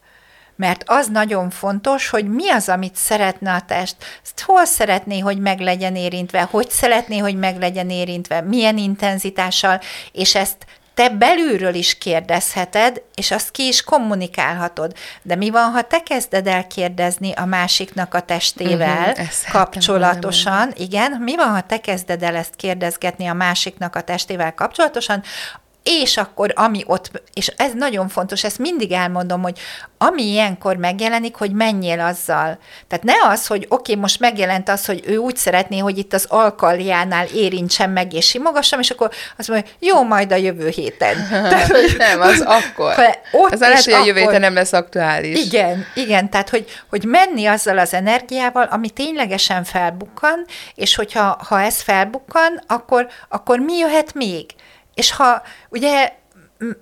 mert 0.61 0.83
az 0.87 1.09
nagyon 1.09 1.51
fontos, 1.51 2.09
hogy 2.09 2.29
mi 2.29 2.51
az, 2.51 2.68
amit 2.68 2.96
szeretne 2.96 3.53
a 3.53 3.61
test, 3.61 3.96
ezt 4.23 4.40
hol 4.40 4.64
szeretné, 4.64 5.18
hogy 5.18 5.38
meg 5.38 5.61
legyen 5.61 5.96
érintve, 5.96 6.49
hogy 6.51 6.70
szeretné, 6.70 7.18
hogy 7.18 7.38
meg 7.38 7.59
legyen 7.59 7.90
érintve, 7.90 8.40
milyen 8.40 8.79
intenzitással, 8.79 9.81
és 10.12 10.35
ezt 10.35 10.57
te 10.94 11.09
belülről 11.09 11.75
is 11.75 11.99
kérdezheted, 11.99 13.03
és 13.14 13.31
azt 13.31 13.51
ki 13.51 13.66
is 13.66 13.83
kommunikálhatod. 13.83 14.96
De 15.23 15.37
mi 15.37 15.51
van, 15.51 15.70
ha 15.70 15.83
te 15.83 16.03
kezded 16.03 16.46
el 16.46 16.66
kérdezni 16.66 17.33
a 17.33 17.44
másiknak 17.44 18.14
a 18.14 18.20
testével 18.20 19.11
uh-huh, 19.11 19.27
kapcsolatosan? 19.53 20.73
Igen, 20.77 21.12
mi 21.12 21.37
van, 21.37 21.49
ha 21.49 21.61
te 21.61 21.81
kezded 21.81 22.23
el 22.23 22.37
ezt 22.37 22.57
kérdezgetni 22.57 23.27
a 23.27 23.33
másiknak 23.33 23.96
a 23.96 24.01
testével 24.01 24.55
kapcsolatosan, 24.55 25.23
és 25.83 26.16
akkor 26.16 26.53
ami 26.57 26.83
ott, 26.87 27.23
és 27.35 27.47
ez 27.57 27.73
nagyon 27.75 28.09
fontos, 28.09 28.45
ezt 28.45 28.59
mindig 28.59 28.93
elmondom, 28.93 29.43
hogy 29.43 29.59
ami 29.99 30.23
ilyenkor 30.23 30.77
megjelenik, 30.77 31.35
hogy 31.35 31.53
menjél 31.53 32.01
azzal. 32.01 32.59
Tehát 32.88 33.05
ne 33.05 33.29
az, 33.29 33.47
hogy 33.47 33.66
oké, 33.69 33.90
okay, 33.90 34.03
most 34.03 34.21
megjelent 34.21 34.69
az, 34.69 34.87
hogy 34.87 35.03
ő 35.07 35.16
úgy 35.16 35.37
szeretné, 35.37 35.79
hogy 35.79 35.99
itt 35.99 36.12
az 36.12 36.25
alkaljánál 36.29 37.27
érintsen 37.27 37.90
meg 37.90 38.12
és 38.12 38.27
simogassam, 38.27 38.81
és 38.81 38.90
akkor 38.90 39.11
azt 39.37 39.49
mondja, 39.49 39.71
jó, 39.79 40.03
majd 40.03 40.33
a 40.33 40.37
jövő 40.37 40.69
héten. 40.69 41.29
Tehát, 41.51 41.73
nem, 41.99 42.21
az 42.21 42.40
akkor. 42.40 42.95
Ott 43.33 43.53
az 43.53 43.61
lehet, 43.61 43.85
hogy 43.85 43.93
a 43.93 44.05
jövő 44.05 44.21
héten 44.21 44.40
nem 44.40 44.55
lesz 44.55 44.73
aktuális. 44.73 45.45
Igen, 45.45 45.87
igen, 45.95 46.31
tehát 46.31 46.51
hogy, 46.51 46.64
hogy 46.90 47.05
menni 47.05 47.47
azzal 47.47 47.79
az 47.79 47.95
energiával, 47.95 48.69
ami 48.71 48.90
ténylegesen 48.90 49.64
felbukkan, 49.64 50.45
és 50.75 50.95
hogyha 50.95 51.40
ha 51.49 51.61
ez 51.61 51.81
felbukkan, 51.81 52.62
akkor, 52.66 53.09
akkor 53.29 53.59
mi 53.59 53.77
jöhet 53.77 54.14
még? 54.14 54.47
És 55.01 55.13
ha 55.13 55.43
ugye, 55.69 56.13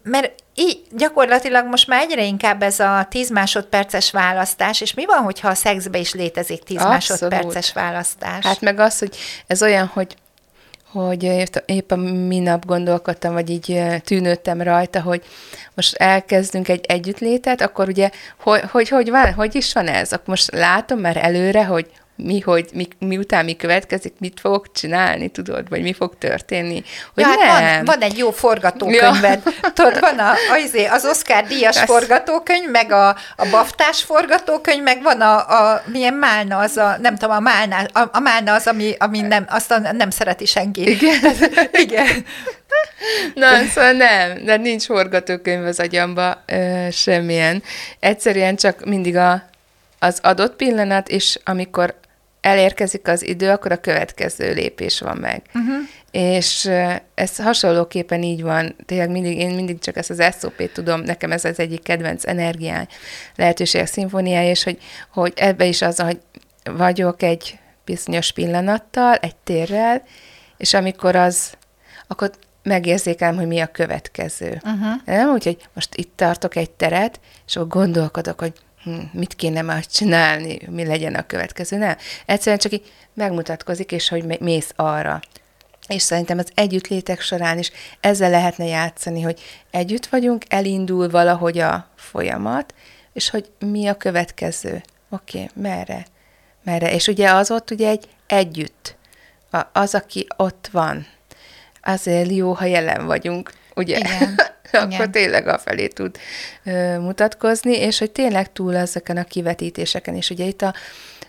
mert 0.02 0.33
így 0.54 0.83
gyakorlatilag 0.90 1.66
most 1.66 1.87
már 1.87 2.00
egyre 2.00 2.22
inkább 2.22 2.62
ez 2.62 2.81
a 2.81 3.07
10 3.11 3.31
másodperces 3.31 4.11
választás, 4.11 4.81
és 4.81 4.94
mi 4.94 5.07
van, 5.07 5.18
hogyha 5.18 5.48
a 5.48 5.54
szexbe 5.54 5.98
is 5.98 6.14
létezik 6.14 6.62
10 6.62 6.76
Abszolút. 6.76 6.92
másodperces 6.92 7.72
választás? 7.72 8.44
Hát 8.44 8.61
meg 8.61 8.78
az, 8.81 8.98
hogy 8.98 9.16
ez 9.46 9.62
olyan, 9.62 9.87
hogy 9.87 10.16
hogy 10.92 11.48
épp 11.66 11.90
a 11.90 11.96
minap 11.96 12.66
gondolkodtam, 12.66 13.33
vagy 13.33 13.50
így 13.50 13.83
tűnődtem 14.04 14.62
rajta, 14.62 15.00
hogy 15.00 15.24
most 15.74 15.94
elkezdünk 15.94 16.68
egy 16.68 16.85
együttlétet, 16.88 17.61
akkor 17.61 17.88
ugye, 17.88 18.11
hogy, 18.40 18.61
hogy, 18.70 18.88
hogy, 18.88 19.11
van, 19.11 19.33
hogy 19.33 19.54
is 19.54 19.72
van 19.72 19.87
ez? 19.87 20.12
Akkor 20.12 20.28
most 20.28 20.52
látom 20.52 20.98
már 20.98 21.16
előre, 21.16 21.64
hogy 21.64 21.90
mi, 22.24 22.40
hogy 22.40 22.68
mi, 22.72 22.88
miután 22.98 23.44
mi 23.44 23.57
következik, 23.57 24.14
mit 24.18 24.40
fogok 24.40 24.72
csinálni, 24.72 25.28
tudod, 25.28 25.68
vagy 25.68 25.83
mi 25.83 25.92
fog 25.92 26.18
történni. 26.18 26.83
Hogy 27.14 27.22
ja, 27.22 27.28
hát 27.28 27.61
nem. 27.61 27.74
Van, 27.74 27.85
van 27.85 28.00
egy 28.00 28.18
jó 28.18 28.31
forgatókönyved. 28.31 29.42
Ja. 29.44 29.70
Tudod, 29.74 30.00
van 30.00 30.18
a, 30.18 30.31
az, 30.31 30.74
az 30.90 31.04
Oscar 31.04 31.44
díjas 31.44 31.76
Ezt... 31.76 31.85
forgatókönyv, 31.85 32.70
meg 32.70 32.92
a, 32.92 33.09
a 33.37 33.48
baftás 33.50 34.02
forgatókönyv, 34.02 34.83
meg 34.83 35.02
van 35.02 35.20
a, 35.20 35.37
a 35.37 35.83
milyen 35.87 36.14
málna 36.14 36.59
az 36.59 36.76
a, 36.76 36.96
nem 37.00 37.16
tudom, 37.16 37.37
a 37.37 37.40
málna, 37.40 37.76
a, 37.92 38.09
a 38.12 38.18
málna 38.18 38.54
az, 38.54 38.66
ami, 38.66 38.94
ami 38.98 39.20
nem, 39.20 39.46
azt 39.48 39.74
nem 39.92 40.11
szereti 40.11 40.44
senki. 40.46 40.90
Igen. 40.90 41.35
Igen. 41.85 42.24
Na, 43.35 43.46
szóval 43.74 43.92
nem, 43.92 44.44
de 44.44 44.57
nincs 44.57 44.85
forgatókönyv 44.85 45.66
az 45.66 45.81
agyamba, 45.81 46.42
ö, 46.46 46.87
semmilyen. 46.90 47.62
Egyszerűen 48.00 48.57
csak 48.57 48.85
mindig 48.85 49.16
a, 49.16 49.42
az 49.98 50.18
adott 50.22 50.57
pillanat, 50.57 51.09
és 51.09 51.38
amikor 51.44 51.94
elérkezik 52.48 53.08
az 53.08 53.26
idő, 53.26 53.50
akkor 53.50 53.72
a 53.72 53.80
következő 53.80 54.52
lépés 54.52 55.00
van 55.00 55.16
meg. 55.16 55.42
Uh-huh. 55.54 55.76
És 56.11 56.70
ez 57.14 57.37
hasonlóképpen 57.37 58.22
így 58.22 58.42
van, 58.42 58.76
tényleg 58.87 59.11
mindig, 59.11 59.38
én 59.38 59.54
mindig 59.54 59.78
csak 59.78 59.96
ezt 59.96 60.11
az 60.11 60.37
SOP-t 60.40 60.72
tudom, 60.72 61.00
nekem 61.00 61.32
ez 61.32 61.44
az 61.44 61.58
egyik 61.58 61.82
kedvenc 61.82 62.26
energiány, 62.26 62.87
lehetőségek 63.37 63.87
szimfóniája, 63.87 64.50
és 64.50 64.62
hogy, 64.62 64.78
hogy 65.12 65.32
ebbe 65.37 65.64
is 65.64 65.82
az, 65.82 66.00
hogy 66.00 66.18
vagyok 66.64 67.22
egy 67.22 67.58
bizonyos 67.84 68.32
pillanattal, 68.32 69.14
egy 69.14 69.37
térrel, 69.37 70.02
és 70.56 70.74
amikor 70.74 71.16
az, 71.16 71.52
akkor 72.06 72.30
megérzékelem, 72.62 73.37
hogy 73.37 73.46
mi 73.46 73.61
a 73.61 73.66
következő. 73.66 74.61
Uh-huh. 74.64 75.00
Nem 75.04 75.30
úgy, 75.30 75.44
hogy 75.44 75.68
most 75.74 75.94
itt 75.94 76.12
tartok 76.16 76.56
egy 76.56 76.70
teret, 76.70 77.20
és 77.46 77.56
akkor 77.56 77.68
gondolkodok, 77.68 78.40
hogy 78.40 78.52
mit 79.12 79.35
kéne 79.35 79.62
már 79.62 79.87
csinálni, 79.87 80.59
mi 80.70 80.87
legyen 80.87 81.14
a 81.14 81.27
következő. 81.27 81.77
Nem. 81.77 81.96
Egyszerűen 82.27 82.59
csak 82.59 82.72
így 82.72 82.92
megmutatkozik, 83.14 83.92
és 83.92 84.09
hogy 84.09 84.40
mész 84.40 84.72
arra. 84.77 85.20
És 85.88 86.03
szerintem 86.03 86.38
az 86.38 86.51
együttlétek 86.55 87.20
során 87.20 87.59
is 87.59 87.70
ezzel 88.01 88.31
lehetne 88.31 88.64
játszani, 88.64 89.22
hogy 89.22 89.40
együtt 89.70 90.07
vagyunk, 90.07 90.44
elindul 90.48 91.09
valahogy 91.09 91.59
a 91.59 91.88
folyamat, 91.96 92.74
és 93.12 93.31
hogy 93.31 93.51
mi 93.59 93.87
a 93.87 93.94
következő. 93.94 94.83
Oké, 95.11 95.38
okay, 95.38 95.48
merre? 95.62 96.07
Merre? 96.64 96.94
És 96.94 97.07
ugye 97.07 97.31
az 97.31 97.51
ott 97.51 97.70
ugye 97.70 97.88
egy 97.88 98.09
együtt. 98.27 98.96
Az, 99.72 99.94
aki 99.94 100.27
ott 100.37 100.68
van, 100.72 101.07
azért 101.83 102.31
jó, 102.31 102.53
ha 102.53 102.64
jelen 102.64 103.07
vagyunk, 103.07 103.53
ugye? 103.74 103.98
Igen. 103.98 104.40
Akkor 104.72 105.11
tényleg 105.11 105.46
afelé 105.46 105.87
tud 105.87 106.18
ö, 106.64 106.98
mutatkozni, 106.98 107.76
és 107.76 107.98
hogy 107.98 108.11
tényleg 108.11 108.52
túl 108.52 108.76
ezeken 108.76 109.16
a 109.16 109.24
kivetítéseken, 109.24 110.14
és 110.14 110.31
ugye 110.31 110.44
itt 110.44 110.62
a, 110.62 110.74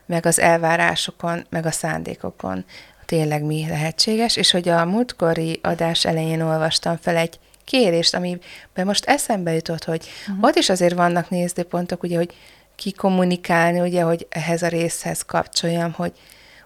meg 0.05 0.25
az 0.25 0.39
elvárásokon, 0.39 1.45
meg 1.49 1.65
a 1.65 1.71
szándékokon 1.71 2.65
tényleg 3.05 3.43
mi 3.43 3.65
lehetséges, 3.69 4.35
és 4.35 4.51
hogy 4.51 4.69
a 4.69 4.85
múltkori 4.85 5.59
adás 5.63 6.05
elején 6.05 6.41
olvastam 6.41 6.97
fel 7.01 7.15
egy 7.15 7.39
kérést, 7.65 8.15
amiben 8.15 8.85
most 8.85 9.05
eszembe 9.05 9.53
jutott, 9.53 9.83
hogy 9.83 10.07
uh-huh. 10.27 10.43
ott 10.43 10.55
is 10.55 10.69
azért 10.69 10.93
vannak 10.93 11.29
nézőpontok, 11.29 12.03
ugye, 12.03 12.17
hogy 12.17 12.33
ki 12.75 12.91
kommunikálni, 12.91 13.79
ugye, 13.79 14.01
hogy 14.01 14.27
ehhez 14.29 14.61
a 14.61 14.67
részhez 14.67 15.21
kapcsoljam, 15.21 15.91
hogy 15.91 16.11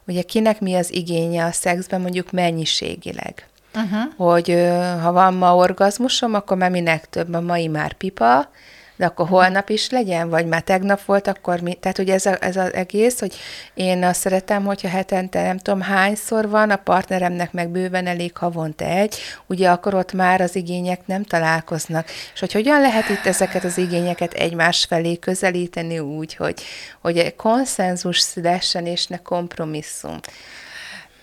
ugye 0.08 0.22
kinek 0.22 0.60
mi 0.60 0.76
az 0.76 0.94
igénye 0.94 1.46
a 1.46 1.52
szexben, 1.52 2.02
mondjuk 2.02 2.32
mennyiségileg. 2.32 3.48
Uh-huh. 3.76 4.30
Hogy 4.30 4.70
ha 5.02 5.12
van 5.12 5.34
ma 5.34 5.56
orgazmusom, 5.56 6.34
akkor 6.34 6.58
már 6.58 6.72
minek 6.72 7.10
több, 7.10 7.34
a 7.34 7.42
mai 7.42 7.68
már 7.68 7.94
pipa, 7.94 8.50
de 8.96 9.06
akkor 9.06 9.28
holnap 9.28 9.70
is 9.70 9.90
legyen, 9.90 10.30
vagy 10.30 10.46
már 10.46 10.62
tegnap 10.62 11.06
volt, 11.06 11.28
akkor 11.28 11.60
mi? 11.60 11.74
Tehát 11.74 11.98
ugye 11.98 12.14
ez, 12.14 12.26
a, 12.26 12.38
ez 12.40 12.56
az 12.56 12.74
egész, 12.74 13.20
hogy 13.20 13.36
én 13.74 14.04
azt 14.04 14.20
szeretem, 14.20 14.64
hogyha 14.66 14.88
hetente 14.88 15.42
nem 15.42 15.58
tudom 15.58 15.82
hányszor 15.82 16.50
van, 16.50 16.70
a 16.70 16.76
partneremnek 16.76 17.52
meg 17.52 17.70
bőven 17.70 18.08
elég 18.08 18.38
havonta 18.38 18.86
egy, 18.86 19.16
ugye 19.46 19.70
akkor 19.70 19.94
ott 19.94 20.14
már 20.14 20.42
az 20.42 20.56
igények 20.56 21.08
nem 21.08 21.24
találkoznak. 21.24 22.08
És 22.34 22.40
hogy 22.40 22.52
hogyan 22.52 22.82
lehet 22.82 23.10
itt 23.10 23.26
ezeket 23.26 23.64
az 23.64 23.78
igényeket 23.78 24.34
egymás 24.34 24.86
felé 24.86 25.18
közelíteni 25.20 26.00
úgy, 26.00 26.36
hogy, 26.36 26.64
hogy 27.02 27.36
konszenzus 27.36 28.20
szülessen 28.20 28.86
és 28.86 29.08
ne 29.08 29.18
kompromisszum 29.18 30.20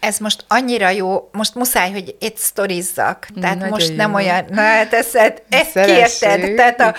ez 0.00 0.18
most 0.18 0.44
annyira 0.48 0.88
jó, 0.88 1.28
most 1.32 1.54
muszáj, 1.54 1.92
hogy 1.92 2.16
itt 2.18 2.36
sztorizzak, 2.36 3.26
tehát 3.40 3.56
Nagyon 3.56 3.70
most 3.70 3.88
jó. 3.88 3.94
nem 3.94 4.14
olyan, 4.14 4.44
na 4.48 4.60
hát 4.60 4.92
ezt, 4.92 5.42
ezt 5.48 5.72
kérted, 5.86 6.54
tehát 6.54 6.80
a, 6.80 6.94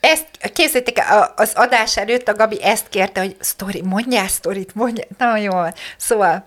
ezt 0.00 0.26
készítik 0.52 0.98
az 1.36 1.52
adás 1.54 1.96
előtt, 1.96 2.28
a 2.28 2.34
Gabi 2.34 2.62
ezt 2.62 2.88
kérte, 2.88 3.20
hogy 3.20 3.36
sztori, 3.40 3.82
mondjál 3.84 4.28
sztorit, 4.28 4.74
mondjál, 4.74 5.06
na 5.18 5.36
jó, 5.36 5.52
szóval 5.96 6.44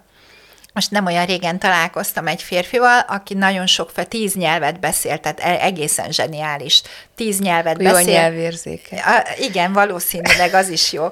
most 0.74 0.92
nem 0.92 1.06
olyan 1.06 1.26
régen 1.26 1.60
találkoztam 1.60 2.28
egy 2.28 2.42
férfival, 2.42 3.00
aki 3.08 3.34
nagyon 3.34 3.66
sok 3.66 3.90
fel, 3.90 4.06
tíz 4.06 4.34
nyelvet 4.34 4.80
beszélt, 4.80 5.22
tehát 5.22 5.40
e- 5.40 5.66
egészen 5.66 6.12
zseniális. 6.12 6.82
Tíz 7.16 7.40
nyelvet 7.40 7.82
jó 7.82 7.92
beszél. 7.92 8.08
Jó 8.08 8.14
nyelvérzéke. 8.14 9.26
Igen, 9.40 9.74
valószínűleg 9.74 10.54
az 10.54 10.70
is 10.70 10.94
jó, 10.94 11.08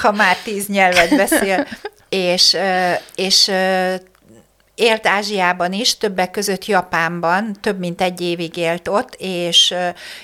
ha 0.00 0.12
már 0.12 0.36
tíz 0.36 0.66
nyelvet 0.66 1.16
beszél 1.16 1.66
és, 2.10 2.56
és 3.14 3.50
élt 4.80 5.06
Ázsiában 5.06 5.72
is, 5.72 5.98
többek 5.98 6.30
között 6.30 6.66
Japánban, 6.66 7.56
több 7.60 7.78
mint 7.78 8.00
egy 8.00 8.20
évig 8.20 8.56
élt 8.56 8.88
ott, 8.88 9.14
és, 9.18 9.74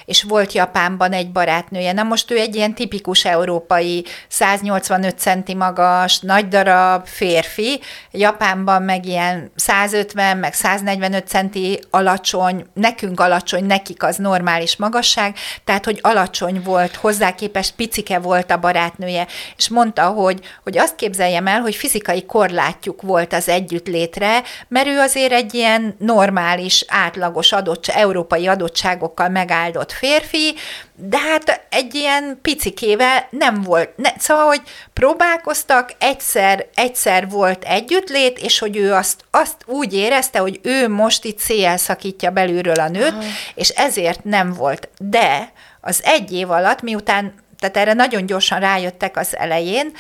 és 0.05 0.23
volt 0.23 0.53
Japánban 0.53 1.13
egy 1.13 1.33
barátnője. 1.33 1.93
Na 1.93 2.03
most 2.03 2.31
ő 2.31 2.39
egy 2.39 2.55
ilyen 2.55 2.75
tipikus 2.75 3.25
európai, 3.25 4.05
185 4.29 5.19
centi 5.19 5.55
magas, 5.55 6.19
nagy 6.19 6.49
darab 6.49 7.07
férfi, 7.07 7.81
Japánban 8.11 8.83
meg 8.83 9.07
ilyen 9.07 9.51
150, 9.55 10.37
meg 10.37 10.55
145 10.55 11.27
centi 11.27 11.81
alacsony, 11.91 12.67
nekünk 12.75 13.21
alacsony, 13.21 13.65
nekik 13.65 14.03
az 14.03 14.17
normális 14.17 14.77
magasság, 14.77 15.35
tehát 15.65 15.85
hogy 15.85 15.99
alacsony 16.03 16.63
volt, 16.63 16.95
hozzá 16.95 17.35
képest 17.35 17.75
picike 17.75 18.19
volt 18.19 18.51
a 18.51 18.59
barátnője, 18.59 19.27
és 19.57 19.69
mondta, 19.69 20.05
hogy, 20.07 20.41
hogy 20.63 20.79
azt 20.79 20.95
képzeljem 20.95 21.47
el, 21.47 21.61
hogy 21.61 21.75
fizikai 21.75 22.25
korlátjuk 22.27 23.03
volt 23.03 23.33
az 23.33 23.49
együttlétre, 23.49 24.45
mert 24.69 24.87
ő 24.87 24.99
azért 24.99 25.33
egy 25.33 25.55
ilyen 25.55 25.97
normális, 25.99 26.85
átlagos 26.89 27.53
adott, 27.53 27.87
európai 27.87 28.47
adottságokkal 28.47 29.29
megáldott 29.29 29.93
férfi, 29.93 30.55
de 30.95 31.19
hát 31.19 31.67
egy 31.69 31.95
ilyen 31.95 32.39
picikével 32.43 33.27
nem 33.31 33.63
volt. 33.63 33.97
Ne, 33.97 34.11
szóval, 34.19 34.45
hogy 34.45 34.63
próbálkoztak, 34.93 35.93
egyszer, 35.99 36.67
egyszer 36.75 37.29
volt 37.29 37.65
együttlét, 37.65 38.39
és 38.39 38.59
hogy 38.59 38.77
ő 38.77 38.93
azt, 38.93 39.25
azt 39.31 39.57
úgy 39.67 39.95
érezte, 39.95 40.39
hogy 40.39 40.61
ő 40.63 40.89
most 40.89 41.25
itt 41.25 41.39
széjjel 41.39 41.77
szakítja 41.77 42.31
belülről 42.31 42.81
a 42.81 42.89
nőt, 42.89 43.13
Aha. 43.13 43.23
és 43.55 43.69
ezért 43.69 44.25
nem 44.25 44.53
volt. 44.53 44.89
De 44.99 45.53
az 45.81 46.01
egy 46.05 46.33
év 46.33 46.51
alatt, 46.51 46.83
miután 46.83 47.45
tehát 47.59 47.77
erre 47.77 47.93
nagyon 47.93 48.27
gyorsan 48.27 48.61
rájöttek 48.61 49.17
az 49.17 49.37
elején, 49.37 49.93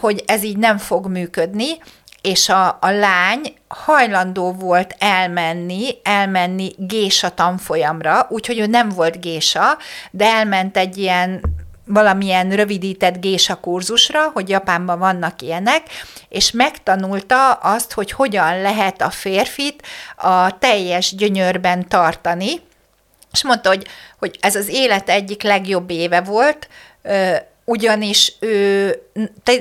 hogy 0.00 0.22
ez 0.26 0.42
így 0.42 0.56
nem 0.56 0.78
fog 0.78 1.06
működni, 1.06 1.66
és 2.22 2.48
a, 2.48 2.78
a 2.80 2.90
lány 2.90 3.54
hajlandó 3.68 4.52
volt 4.52 4.94
elmenni, 4.98 5.88
elmenni 6.02 6.72
gésa 6.76 7.34
tanfolyamra, 7.34 8.26
úgyhogy 8.28 8.58
ő 8.58 8.66
nem 8.66 8.88
volt 8.88 9.20
gésa, 9.20 9.78
de 10.10 10.24
elment 10.24 10.76
egy 10.76 10.96
ilyen 10.96 11.40
valamilyen 11.84 12.50
rövidített 12.50 13.20
gésa 13.20 13.54
kurzusra, 13.54 14.30
hogy 14.32 14.48
Japánban 14.48 14.98
vannak 14.98 15.42
ilyenek, 15.42 15.82
és 16.28 16.50
megtanulta 16.50 17.52
azt, 17.52 17.92
hogy 17.92 18.10
hogyan 18.10 18.60
lehet 18.60 19.02
a 19.02 19.10
férfit 19.10 19.82
a 20.16 20.58
teljes 20.58 21.14
gyönyörben 21.14 21.88
tartani, 21.88 22.60
és 23.32 23.44
mondta, 23.44 23.68
hogy, 23.68 23.86
hogy 24.18 24.38
ez 24.40 24.56
az 24.56 24.68
élet 24.68 25.08
egyik 25.08 25.42
legjobb 25.42 25.90
éve 25.90 26.20
volt, 26.20 26.68
ugyanis 27.64 28.32
ő 28.40 28.96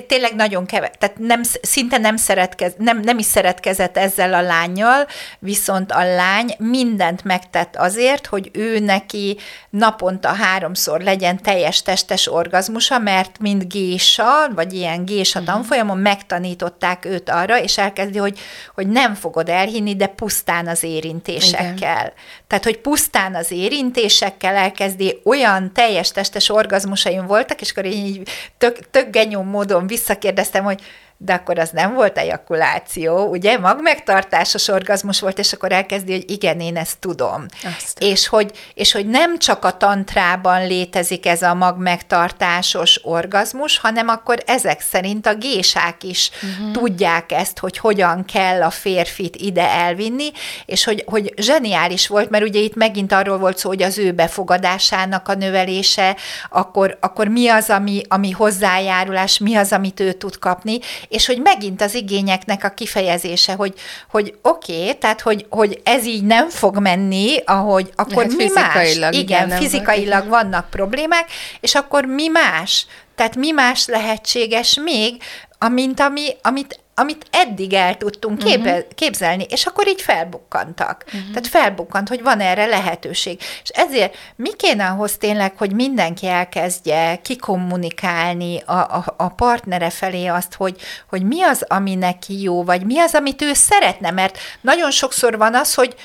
tényleg 0.08 0.36
nagyon 0.36 0.66
kevés, 0.66 0.90
tehát 1.00 1.18
nem, 1.18 1.42
szinte 1.62 1.98
nem, 1.98 2.16
szeretkez, 2.18 2.74
nem, 2.78 3.00
nem 3.00 3.18
is 3.18 3.26
szeretkezett 3.26 3.98
ezzel 3.98 4.34
a 4.34 4.42
lányjal, 4.42 5.08
viszont 5.40 5.92
a 5.92 6.04
lány 6.16 6.56
mindent 6.58 7.24
megtett 7.24 7.76
azért, 7.76 8.26
hogy 8.26 8.50
ő 8.54 8.80
neki 8.80 9.38
naponta 9.70 10.28
háromszor 10.28 11.02
legyen 11.02 11.42
teljes 11.42 11.82
testes 11.82 12.32
orgazmusa, 12.32 13.00
mert 13.00 13.40
mind 13.40 13.64
gésa, 13.64 14.50
vagy 14.56 14.74
ilyen 14.74 15.06
gésa 15.06 15.40
uh-huh. 15.40 15.54
tanfolyamon 15.56 15.98
megtanították 15.98 17.06
őt 17.06 17.30
arra, 17.30 17.62
és 17.62 17.78
elkezdi, 17.78 18.18
hogy, 18.18 18.40
hogy 18.76 18.88
nem 18.88 19.14
fogod 19.14 19.50
elhinni, 19.50 19.96
de 19.96 20.08
pusztán 20.08 20.68
az 20.68 20.84
érintésekkel. 20.84 21.76
Igen. 21.76 22.14
Tehát, 22.52 22.66
hogy 22.66 22.78
pusztán 22.78 23.36
az 23.36 23.52
érintésekkel 23.52 24.56
elkezdi, 24.56 25.20
olyan 25.24 25.74
teljes 25.74 26.12
testes 26.12 26.50
orgazmusaim 26.50 27.26
voltak, 27.26 27.62
és 27.62 27.72
akkor 27.72 27.86
így 27.86 28.30
tök, 28.58 28.90
tök 28.90 29.10
genyó 29.10 29.42
módon 29.42 29.88
visszakérdeztem, 29.88 30.64
hogy 30.64 30.82
de 31.24 31.34
akkor 31.34 31.60
az 31.60 31.70
nem 31.70 31.94
volt 31.94 32.18
ejakuláció, 32.18 33.26
ugye? 33.26 33.58
Magmegtartásos 33.58 34.68
orgazmus 34.68 35.20
volt, 35.20 35.40
és 35.40 35.54
akkor 35.54 35.72
elkezdi, 35.72 36.12
hogy 36.12 36.32
igen, 36.32 36.60
én 36.60 36.78
ezt 36.78 37.00
tudom. 37.00 37.46
Azt. 37.78 38.00
És 38.00 38.28
hogy, 38.28 38.52
és 38.74 38.92
hogy 38.92 39.08
nem 39.08 39.38
csak 39.38 39.66
a 39.66 39.78
tantrában 39.78 40.68
létezik 40.68 41.26
ez 41.26 41.42
a 41.42 41.54
magmegtartásos 41.54 43.00
orgazmus, 43.04 43.78
hanem 43.78 44.08
akkor 44.08 44.44
ezek 44.46 44.82
szerint 44.82 45.26
a 45.26 45.36
gésák 45.36 46.04
is 46.04 46.32
uh-huh. 46.34 46.72
tudják 46.72 47.32
ezt, 47.32 47.60
hogy 47.60 47.78
hogyan 47.78 48.26
kell 48.26 48.64
a 48.64 48.70
férfit 48.70 49.36
ide 49.36 49.70
elvinni, 49.70 50.32
és 50.66 50.84
hogy, 50.84 51.04
hogy 51.08 51.34
zseniális 51.38 52.08
volt, 52.08 52.30
mert 52.30 52.44
ugye 52.44 52.60
itt 52.60 52.76
megint 52.76 53.12
arról 53.12 53.38
volt 53.38 53.58
szó, 53.58 53.70
hogy 53.70 53.84
az 53.84 53.98
ő 53.98 54.12
befogadásának 54.12 55.28
a 55.28 55.34
növelése, 55.34 56.16
akkor, 56.50 56.98
akkor 57.00 57.28
mi 57.28 57.48
az, 57.48 57.70
ami, 57.70 58.02
ami 58.08 58.32
hozzájárulás, 58.32 59.38
mi 59.38 59.56
az, 59.56 59.72
amit 59.72 60.00
ő 60.00 60.12
tud 60.12 60.40
kapni, 60.40 60.80
és 61.12 61.26
hogy 61.26 61.40
megint 61.42 61.82
az 61.82 61.94
igényeknek 61.94 62.64
a 62.64 62.70
kifejezése, 62.70 63.54
hogy, 63.54 63.74
hogy 64.10 64.36
oké, 64.42 64.82
okay, 64.82 64.98
tehát 64.98 65.22
hogy, 65.22 65.46
hogy 65.50 65.82
ez 65.84 66.06
így 66.06 66.24
nem 66.24 66.50
fog 66.50 66.80
menni, 66.80 67.38
ahogy 67.46 67.92
akkor 67.96 68.26
Lehet 68.26 68.38
mi 68.38 68.50
más? 68.54 68.96
Igen, 68.96 69.14
igen 69.14 69.50
fizikailag 69.50 70.28
van. 70.28 70.30
vannak 70.42 70.70
problémák, 70.70 71.26
és 71.60 71.76
akkor 71.76 72.06
mi 72.06 72.28
más? 72.28 72.86
Tehát 73.16 73.36
mi 73.36 73.52
más 73.52 73.88
lehetséges 73.88 74.80
még, 74.84 75.22
amint 75.58 76.00
ami, 76.00 76.28
amit 76.42 76.80
amit 76.96 77.26
eddig 77.32 77.74
el 77.74 77.98
tudtunk 77.98 78.38
képe, 78.38 78.70
uh-huh. 78.70 78.88
képzelni, 78.96 79.46
és 79.50 79.66
akkor 79.66 79.88
így 79.88 80.02
felbukkantak. 80.02 81.04
Uh-huh. 81.06 81.22
Tehát 81.28 81.48
felbukkant, 81.48 82.08
hogy 82.08 82.24
van 82.24 82.40
erre 82.40 82.66
lehetőség. 82.66 83.40
És 83.64 83.70
ezért 83.70 84.16
mi 84.36 84.56
kéne 84.56 84.86
ahhoz 84.86 85.18
tényleg, 85.18 85.54
hogy 85.58 85.74
mindenki 85.74 86.28
elkezdje 86.28 87.20
kikommunikálni 87.22 88.62
a, 88.66 88.74
a, 88.74 89.14
a 89.18 89.28
partnere 89.28 89.90
felé 89.90 90.26
azt, 90.26 90.54
hogy, 90.54 90.82
hogy 91.10 91.24
mi 91.24 91.42
az, 91.42 91.66
ami 91.68 91.96
neki 91.96 92.42
jó, 92.42 92.64
vagy 92.64 92.86
mi 92.86 93.00
az, 93.00 93.16
amit 93.16 93.42
ő 93.42 93.54
szeretne, 93.54 94.12
mert 94.12 94.38
nagyon 94.62 94.92
sokszor 94.92 95.38
van 95.38 95.56
az, 95.56 95.74
hogy 95.74 95.96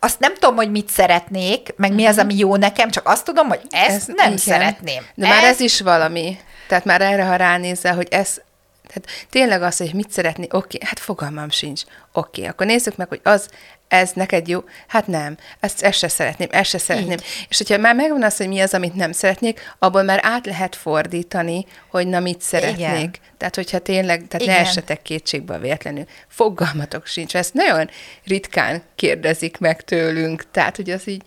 azt 0.00 0.18
nem 0.18 0.34
tudom, 0.34 0.56
hogy 0.56 0.70
mit 0.70 0.88
szeretnék, 0.88 1.74
meg 1.76 1.92
mi 1.92 2.06
az, 2.06 2.16
mhm. 2.16 2.24
ami 2.24 2.36
jó 2.36 2.56
nekem, 2.56 2.90
csak 2.90 3.08
azt 3.08 3.24
tudom, 3.24 3.48
hogy 3.48 3.60
ezt 3.70 3.90
ez, 3.90 4.06
nem 4.06 4.26
igen. 4.26 4.36
szeretném. 4.36 5.06
De 5.14 5.26
ez... 5.26 5.32
már 5.32 5.44
ez 5.44 5.60
is 5.60 5.80
valami. 5.80 6.38
Tehát 6.68 6.84
már 6.84 7.00
erre, 7.00 7.24
ha 7.24 7.36
ránézel, 7.36 7.94
hogy 7.94 8.08
ez, 8.10 8.40
tehát 8.88 9.26
tényleg 9.30 9.62
az, 9.62 9.76
hogy 9.76 9.94
mit 9.94 10.10
szeretni, 10.10 10.44
oké, 10.44 10.56
okay, 10.56 10.88
hát 10.88 10.98
fogalmam 10.98 11.50
sincs. 11.50 11.82
Oké, 12.12 12.40
okay, 12.40 12.52
akkor 12.52 12.66
nézzük 12.66 12.96
meg, 12.96 13.08
hogy 13.08 13.20
az, 13.22 13.48
ez 13.88 14.10
neked 14.14 14.48
jó? 14.48 14.60
Hát 14.86 15.06
nem, 15.06 15.36
ezt, 15.60 15.82
ezt 15.82 15.98
se 15.98 16.08
szeretném, 16.08 16.48
ezt 16.50 16.70
se 16.70 16.78
szeretném. 16.78 17.10
Így. 17.10 17.46
És 17.48 17.58
hogyha 17.58 17.78
már 17.78 17.94
megvan 17.94 18.22
az, 18.22 18.36
hogy 18.36 18.48
mi 18.48 18.60
az, 18.60 18.74
amit 18.74 18.94
nem 18.94 19.12
szeretnék, 19.12 19.74
abból 19.78 20.02
már 20.02 20.20
át 20.22 20.46
lehet 20.46 20.76
fordítani, 20.76 21.66
hogy 21.90 22.06
na 22.06 22.20
mit 22.20 22.40
szeretnék. 22.40 22.76
Igen. 22.88 23.14
Tehát, 23.36 23.54
hogyha 23.54 23.78
tényleg, 23.78 24.26
tehát 24.28 24.46
Igen. 24.46 24.54
ne 24.54 24.68
esetek 24.68 25.02
kétségbe 25.02 25.54
a 25.54 25.58
véletlenül. 25.58 26.04
Fogalmatok 26.28 27.06
sincs. 27.06 27.36
Ezt 27.36 27.54
nagyon 27.54 27.90
ritkán 28.24 28.82
kérdezik 28.94 29.58
meg 29.58 29.82
tőlünk. 29.82 30.50
Tehát, 30.50 30.76
hogy 30.76 30.90
az 30.90 31.08
így, 31.08 31.22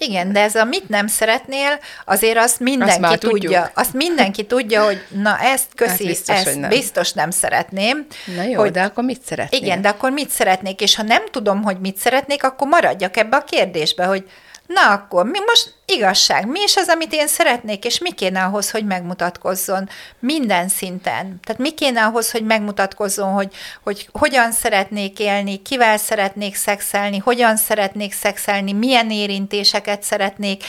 igen, 0.00 0.32
de 0.32 0.40
ez 0.40 0.54
a 0.54 0.64
mit 0.64 0.88
nem 0.88 1.06
szeretnél, 1.06 1.78
azért 2.04 2.38
azt 2.38 2.60
mindenki 2.60 3.02
azt 3.04 3.18
tudja. 3.18 3.30
Tudjuk. 3.30 3.70
Azt 3.74 3.92
mindenki 3.92 4.46
tudja, 4.46 4.84
hogy 4.84 5.04
na 5.08 5.38
ezt 5.38 5.66
köszi, 5.74 5.90
hát 5.90 6.06
biztos, 6.06 6.36
ezt 6.36 6.58
nem. 6.58 6.68
biztos 6.68 7.12
nem 7.12 7.30
szeretném. 7.30 8.06
Na 8.36 8.42
jó, 8.42 8.60
hogy, 8.60 8.70
de 8.70 8.82
akkor 8.82 9.04
mit 9.04 9.22
szeretnél? 9.22 9.60
Igen, 9.60 9.80
de 9.80 9.88
akkor 9.88 10.10
mit 10.10 10.30
szeretnék, 10.30 10.80
és 10.80 10.94
ha 10.94 11.02
nem 11.02 11.22
tudom, 11.30 11.62
hogy 11.62 11.80
mit 11.80 11.96
szeretnék, 11.96 12.44
akkor 12.44 12.68
maradjak 12.68 13.16
ebbe 13.16 13.36
a 13.36 13.44
kérdésbe, 13.44 14.04
hogy 14.04 14.24
na 14.72 14.92
akkor 14.92 15.24
mi 15.24 15.38
most 15.46 15.74
igazság, 15.84 16.46
mi 16.46 16.60
is 16.60 16.76
az, 16.76 16.88
amit 16.88 17.12
én 17.12 17.26
szeretnék, 17.26 17.84
és 17.84 17.98
mi 17.98 18.12
kéne 18.12 18.42
ahhoz, 18.42 18.70
hogy 18.70 18.84
megmutatkozzon 18.84 19.88
minden 20.18 20.68
szinten. 20.68 21.40
Tehát 21.44 21.58
mi 21.58 21.70
kéne 21.70 22.02
ahhoz, 22.02 22.30
hogy 22.30 22.44
megmutatkozzon, 22.44 23.32
hogy, 23.32 23.52
hogy 23.82 24.08
hogyan 24.12 24.52
szeretnék 24.52 25.18
élni, 25.18 25.62
kivel 25.62 25.96
szeretnék 25.96 26.54
szexelni, 26.54 27.18
hogyan 27.18 27.56
szeretnék 27.56 28.12
szexelni, 28.12 28.72
milyen 28.72 29.10
érintéseket 29.10 30.02
szeretnék, 30.02 30.64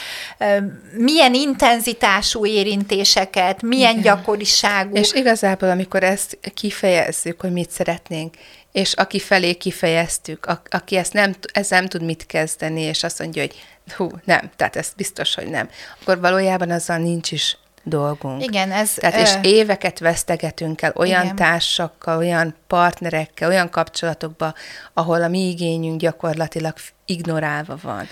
milyen 0.96 1.34
intenzitású 1.34 2.46
érintéseket, 2.46 3.62
milyen 3.62 3.98
Igen. 3.98 4.02
gyakoriságú. 4.02 4.94
És 4.94 5.12
igazából, 5.12 5.70
amikor 5.70 6.02
ezt 6.02 6.38
kifejezzük, 6.54 7.40
hogy 7.40 7.52
mit 7.52 7.70
szeretnénk, 7.70 8.34
és 8.72 8.92
aki 8.92 9.18
felé 9.18 9.54
kifejeztük, 9.54 10.46
a, 10.46 10.62
aki 10.70 10.96
ezt 10.96 11.12
nem, 11.12 11.34
ez 11.52 11.68
nem 11.68 11.86
tud 11.86 12.02
mit 12.02 12.26
kezdeni, 12.26 12.80
és 12.80 13.02
azt 13.02 13.18
mondja, 13.18 13.42
hogy 13.42 13.54
hú, 13.96 14.10
nem, 14.24 14.50
tehát 14.56 14.76
ez 14.76 14.92
biztos, 14.96 15.34
hogy 15.34 15.46
nem, 15.46 15.68
akkor 16.00 16.20
valójában 16.20 16.70
azzal 16.70 16.96
nincs 16.96 17.32
is 17.32 17.56
dolgunk. 17.82 18.42
Igen, 18.42 18.72
ez... 18.72 18.94
Tehát, 18.94 19.20
és 19.20 19.34
ö... 19.34 19.48
éveket 19.48 19.98
vesztegetünk 19.98 20.82
el 20.82 20.92
olyan 20.96 21.24
igen. 21.24 21.36
társakkal, 21.36 22.18
olyan 22.18 22.54
partnerekkel, 22.66 23.48
olyan 23.48 23.70
kapcsolatokba, 23.70 24.54
ahol 24.92 25.22
a 25.22 25.28
mi 25.28 25.48
igényünk 25.48 26.00
gyakorlatilag 26.00 26.74
ignorálva 27.04 27.78
van. 27.82 28.08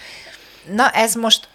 Na, 0.74 0.90
ez 0.90 1.14
most 1.14 1.48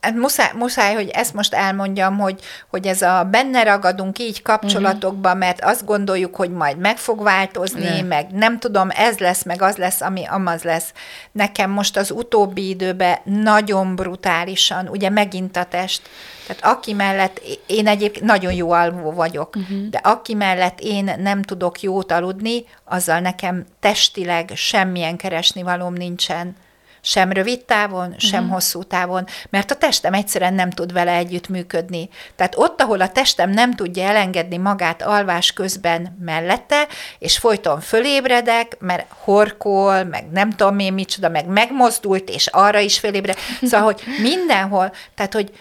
Hát 0.00 0.14
muszáj, 0.14 0.50
muszáj, 0.54 0.94
hogy 0.94 1.08
ezt 1.08 1.34
most 1.34 1.54
elmondjam, 1.54 2.18
hogy, 2.18 2.40
hogy 2.68 2.86
ez 2.86 3.02
a 3.02 3.28
benne 3.30 3.62
ragadunk 3.62 4.18
így 4.18 4.42
kapcsolatokba, 4.42 5.28
uh-huh. 5.28 5.42
mert 5.42 5.64
azt 5.64 5.84
gondoljuk, 5.84 6.36
hogy 6.36 6.50
majd 6.50 6.78
meg 6.78 6.96
fog 6.96 7.22
változni, 7.22 8.00
ne. 8.00 8.02
meg 8.02 8.30
nem 8.30 8.58
tudom, 8.58 8.88
ez 8.90 9.18
lesz, 9.18 9.44
meg 9.44 9.62
az 9.62 9.76
lesz, 9.76 10.00
ami 10.00 10.24
amaz 10.24 10.62
lesz. 10.62 10.92
Nekem 11.32 11.70
most 11.70 11.96
az 11.96 12.10
utóbbi 12.10 12.68
időben 12.68 13.18
nagyon 13.24 13.96
brutálisan, 13.96 14.88
ugye 14.88 15.10
megint 15.10 15.56
a 15.56 15.64
test, 15.64 16.02
tehát 16.46 16.64
aki 16.64 16.92
mellett, 16.92 17.40
én 17.66 17.86
egyébként 17.86 18.24
nagyon 18.24 18.52
jó 18.52 18.70
alvó 18.70 19.12
vagyok, 19.12 19.56
uh-huh. 19.56 19.88
de 19.88 19.98
aki 19.98 20.34
mellett 20.34 20.80
én 20.80 21.14
nem 21.18 21.42
tudok 21.42 21.80
jót 21.80 22.12
aludni, 22.12 22.64
azzal 22.84 23.20
nekem 23.20 23.64
testileg 23.80 24.50
semmilyen 24.54 25.16
keresni 25.16 25.62
valóm 25.62 25.92
nincsen 25.92 26.56
sem 27.00 27.32
rövid 27.32 27.64
távon, 27.64 28.14
sem 28.18 28.44
mm. 28.44 28.48
hosszú 28.48 28.82
távon, 28.82 29.26
mert 29.50 29.70
a 29.70 29.74
testem 29.74 30.14
egyszerűen 30.14 30.54
nem 30.54 30.70
tud 30.70 30.92
vele 30.92 31.12
együtt 31.12 31.48
működni. 31.48 32.08
Tehát 32.36 32.54
ott, 32.56 32.80
ahol 32.80 33.00
a 33.00 33.08
testem 33.08 33.50
nem 33.50 33.74
tudja 33.74 34.02
elengedni 34.02 34.56
magát 34.56 35.02
alvás 35.02 35.52
közben 35.52 36.18
mellette, 36.20 36.86
és 37.18 37.38
folyton 37.38 37.80
fölébredek, 37.80 38.76
mert 38.80 39.06
horkol, 39.08 40.04
meg 40.04 40.30
nem 40.30 40.50
tudom 40.50 40.78
én 40.78 40.92
micsoda, 40.92 41.28
meg 41.28 41.46
megmozdult, 41.46 42.28
és 42.28 42.46
arra 42.46 42.78
is 42.78 42.98
fölébred. 42.98 43.36
Szóval, 43.62 43.82
hogy 43.82 44.02
mindenhol, 44.20 44.92
tehát, 45.14 45.32
hogy 45.34 45.52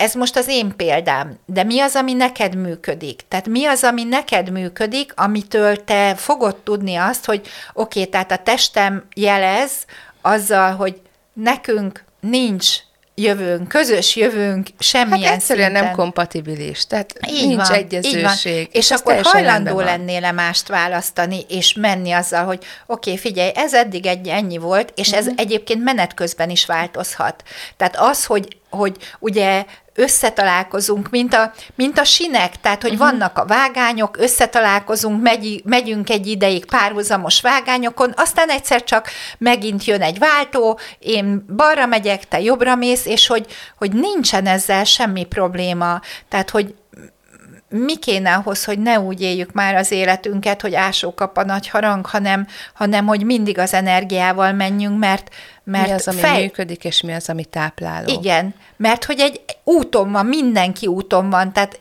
ez 0.00 0.14
most 0.14 0.36
az 0.36 0.48
én 0.48 0.76
példám, 0.76 1.38
de 1.46 1.62
mi 1.62 1.80
az, 1.80 1.94
ami 1.94 2.12
neked 2.12 2.54
működik? 2.54 3.20
Tehát 3.28 3.48
mi 3.48 3.64
az, 3.64 3.84
ami 3.84 4.04
neked 4.04 4.50
működik, 4.50 5.12
amitől 5.16 5.84
te 5.84 6.14
fogod 6.14 6.56
tudni 6.56 6.96
azt, 6.96 7.24
hogy 7.24 7.40
oké, 7.72 7.98
okay, 7.98 8.10
tehát 8.10 8.32
a 8.32 8.36
testem 8.36 9.04
jelez, 9.14 9.72
azzal, 10.20 10.74
hogy 10.74 11.00
nekünk 11.32 12.04
nincs 12.20 12.76
jövőnk, 13.14 13.68
közös 13.68 14.16
jövőnk 14.16 14.68
semmilyen 14.78 15.28
hát 15.28 15.34
egyszerűen 15.34 15.66
szinten. 15.66 15.84
nem 15.84 15.94
kompatibilis, 15.94 16.86
tehát 16.86 17.14
így 17.28 17.46
nincs 17.46 17.68
van, 17.68 17.76
egyezőség. 17.76 18.52
Így 18.52 18.62
van. 18.62 18.68
És, 18.72 18.90
akkor 18.90 19.20
hajlandó 19.22 19.80
lennél-e 19.80 20.32
mást 20.32 20.68
választani, 20.68 21.44
és 21.48 21.74
menni 21.74 22.12
azzal, 22.12 22.44
hogy 22.44 22.64
oké, 22.86 23.10
okay, 23.10 23.22
figyelj, 23.22 23.50
ez 23.54 23.74
eddig 23.74 24.06
egy 24.06 24.28
ennyi 24.28 24.58
volt, 24.58 24.92
és 24.94 25.06
uh-huh. 25.06 25.20
ez 25.20 25.26
mhm. 25.26 25.38
egyébként 25.38 25.82
menet 25.82 26.14
közben 26.14 26.50
is 26.50 26.66
változhat. 26.66 27.42
Tehát 27.76 27.96
az, 27.96 28.24
hogy 28.24 28.59
hogy 28.70 28.96
ugye 29.18 29.64
összetalálkozunk, 29.94 31.10
mint 31.10 31.34
a, 31.34 31.52
mint 31.74 31.98
a 31.98 32.04
sinek, 32.04 32.60
tehát, 32.60 32.82
hogy 32.82 32.92
uh-huh. 32.92 33.10
vannak 33.10 33.38
a 33.38 33.44
vágányok, 33.44 34.16
összetalálkozunk, 34.16 35.22
megy, 35.22 35.62
megyünk 35.64 36.10
egy 36.10 36.26
ideig 36.26 36.64
párhuzamos 36.64 37.40
vágányokon, 37.40 38.12
aztán 38.16 38.48
egyszer 38.48 38.84
csak 38.84 39.08
megint 39.38 39.84
jön 39.84 40.02
egy 40.02 40.18
váltó, 40.18 40.78
én 40.98 41.44
balra 41.56 41.86
megyek, 41.86 42.28
te 42.28 42.40
jobbra 42.40 42.74
mész, 42.74 43.06
és 43.06 43.26
hogy, 43.26 43.46
hogy 43.76 43.92
nincsen 43.92 44.46
ezzel 44.46 44.84
semmi 44.84 45.24
probléma. 45.24 46.00
Tehát, 46.28 46.50
hogy 46.50 46.74
mi 47.70 47.96
kéne 47.96 48.34
ahhoz, 48.34 48.64
hogy 48.64 48.78
ne 48.78 49.00
úgy 49.00 49.20
éljük 49.20 49.52
már 49.52 49.74
az 49.74 49.90
életünket, 49.90 50.60
hogy 50.60 50.74
ásó 50.74 51.14
kap 51.14 51.36
a 51.36 51.44
nagy 51.44 51.68
harang, 51.68 52.06
hanem, 52.06 52.46
hanem 52.74 53.06
hogy 53.06 53.24
mindig 53.24 53.58
az 53.58 53.74
energiával 53.74 54.52
menjünk, 54.52 54.98
mert, 54.98 55.28
mert 55.64 55.86
mi 55.86 55.92
az, 55.92 56.08
ami 56.08 56.18
fej... 56.18 56.40
működik, 56.40 56.84
és 56.84 57.00
mi 57.00 57.12
az, 57.12 57.28
ami 57.28 57.44
tápláló. 57.44 58.12
Igen, 58.12 58.54
mert 58.76 59.04
hogy 59.04 59.20
egy 59.20 59.40
úton 59.64 60.12
van, 60.12 60.26
mindenki 60.26 60.86
úton 60.86 61.30
van, 61.30 61.52
tehát 61.52 61.80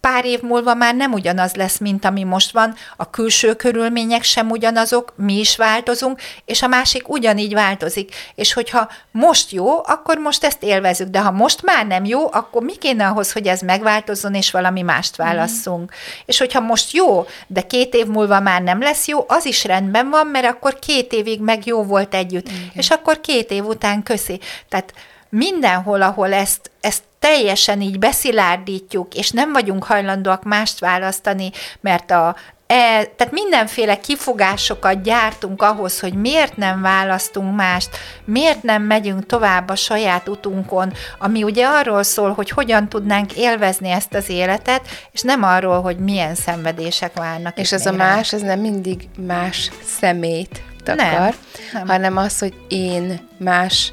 pár 0.00 0.24
év 0.24 0.40
múlva 0.40 0.74
már 0.74 0.94
nem 0.94 1.12
ugyanaz 1.12 1.54
lesz, 1.54 1.78
mint 1.78 2.04
ami 2.04 2.24
most 2.24 2.52
van, 2.52 2.74
a 2.96 3.10
külső 3.10 3.54
körülmények 3.54 4.22
sem 4.22 4.50
ugyanazok, 4.50 5.12
mi 5.16 5.38
is 5.38 5.56
változunk, 5.56 6.20
és 6.44 6.62
a 6.62 6.66
másik 6.66 7.08
ugyanígy 7.08 7.54
változik. 7.54 8.14
És 8.34 8.52
hogyha 8.52 8.88
most 9.10 9.50
jó, 9.50 9.84
akkor 9.86 10.18
most 10.18 10.44
ezt 10.44 10.62
élvezük, 10.62 11.08
de 11.08 11.20
ha 11.20 11.30
most 11.30 11.62
már 11.62 11.86
nem 11.86 12.04
jó, 12.04 12.32
akkor 12.32 12.62
mi 12.62 12.76
kéne 12.76 13.06
ahhoz, 13.06 13.32
hogy 13.32 13.46
ez 13.46 13.60
megváltozzon, 13.60 14.34
és 14.34 14.50
valami 14.50 14.82
mást 14.82 15.18
mhm. 15.18 15.26
válasszunk. 15.26 15.80
Mm. 15.80 15.94
És 16.24 16.38
hogyha 16.38 16.60
most 16.60 16.92
jó, 16.92 17.26
de 17.46 17.60
két 17.60 17.94
év 17.94 18.06
múlva 18.06 18.40
már 18.40 18.62
nem 18.62 18.80
lesz 18.80 19.06
jó, 19.06 19.24
az 19.28 19.44
is 19.44 19.64
rendben 19.64 20.10
van, 20.10 20.26
mert 20.26 20.46
akkor 20.46 20.78
két 20.78 21.12
évig 21.12 21.40
meg 21.40 21.66
jó 21.66 21.82
volt 21.82 22.14
együtt, 22.14 22.48
Igen. 22.48 22.70
és 22.72 22.90
akkor 22.90 23.20
két 23.20 23.50
év 23.50 23.64
után 23.64 24.02
köszi. 24.02 24.40
Tehát 24.68 24.92
mindenhol, 25.28 26.02
ahol 26.02 26.32
ezt, 26.32 26.70
ezt 26.80 27.02
teljesen 27.20 27.80
így 27.80 27.98
beszilárdítjuk, 27.98 29.14
és 29.14 29.30
nem 29.30 29.52
vagyunk 29.52 29.84
hajlandóak 29.84 30.44
mást 30.44 30.78
választani, 30.78 31.50
mert 31.80 32.10
a 32.10 32.36
E, 32.72 33.04
tehát 33.16 33.32
mindenféle 33.32 34.00
kifogásokat 34.00 35.02
gyártunk 35.02 35.62
ahhoz, 35.62 36.00
hogy 36.00 36.14
miért 36.14 36.56
nem 36.56 36.80
választunk 36.80 37.56
mást, 37.56 37.88
miért 38.24 38.62
nem 38.62 38.82
megyünk 38.82 39.26
tovább 39.26 39.68
a 39.68 39.74
saját 39.74 40.28
utunkon, 40.28 40.92
ami 41.18 41.42
ugye 41.42 41.66
arról 41.66 42.02
szól, 42.02 42.32
hogy 42.32 42.50
hogyan 42.50 42.88
tudnánk 42.88 43.36
élvezni 43.36 43.90
ezt 43.90 44.14
az 44.14 44.28
életet, 44.28 44.88
és 45.12 45.20
nem 45.20 45.42
arról, 45.42 45.80
hogy 45.80 45.98
milyen 45.98 46.34
szenvedések 46.34 47.12
várnak. 47.18 47.58
És 47.58 47.72
ez 47.72 47.86
a 47.86 47.92
más, 47.92 48.32
ez 48.32 48.40
nem 48.40 48.60
mindig 48.60 49.08
más 49.26 49.70
szemét 49.98 50.62
takar, 50.84 51.06
nem, 51.08 51.34
nem. 51.72 51.86
hanem 51.86 52.16
az, 52.16 52.38
hogy 52.38 52.54
én 52.68 53.28
más, 53.38 53.92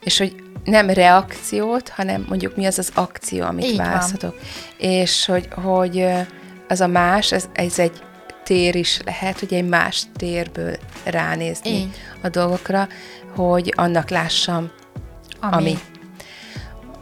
és 0.00 0.18
hogy 0.18 0.43
nem 0.64 0.90
reakciót, 0.90 1.88
hanem 1.88 2.24
mondjuk 2.28 2.56
mi 2.56 2.66
az 2.66 2.78
az 2.78 2.90
akció, 2.94 3.44
amit 3.44 3.64
Így 3.64 3.76
választhatok. 3.76 4.30
Van. 4.30 4.90
És 4.90 5.26
hogy, 5.26 5.48
hogy 5.52 6.06
az 6.68 6.80
a 6.80 6.86
más, 6.86 7.32
ez, 7.32 7.48
ez 7.52 7.78
egy 7.78 8.02
tér 8.44 8.74
is 8.74 9.00
lehet, 9.04 9.38
hogy 9.38 9.54
egy 9.54 9.68
más 9.68 10.02
térből 10.16 10.76
ránézni 11.04 11.70
Így. 11.70 11.88
a 12.22 12.28
dolgokra, 12.28 12.88
hogy 13.34 13.72
annak 13.76 14.10
lássam, 14.10 14.70
ami. 15.40 15.54
ami. 15.54 15.78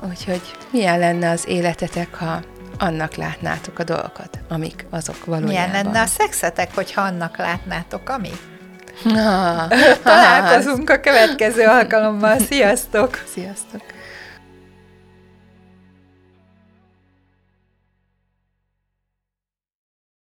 Úgyhogy 0.08 0.40
milyen 0.70 0.98
lenne 0.98 1.30
az 1.30 1.48
életetek, 1.48 2.14
ha 2.14 2.40
annak 2.78 3.14
látnátok 3.14 3.78
a 3.78 3.84
dolgokat, 3.84 4.38
amik 4.48 4.86
azok 4.90 5.24
valójában. 5.24 5.52
Milyen 5.52 5.70
lenne 5.70 6.00
a 6.00 6.06
szexetek, 6.06 6.74
hogyha 6.74 7.00
annak 7.00 7.36
látnátok, 7.36 8.08
ami? 8.08 8.30
Találkozunk 10.02 10.90
a 10.90 11.00
következő 11.00 11.64
alkalommal. 11.64 12.38
Sziasztok! 12.38 13.22
Sziasztok! 13.32 13.80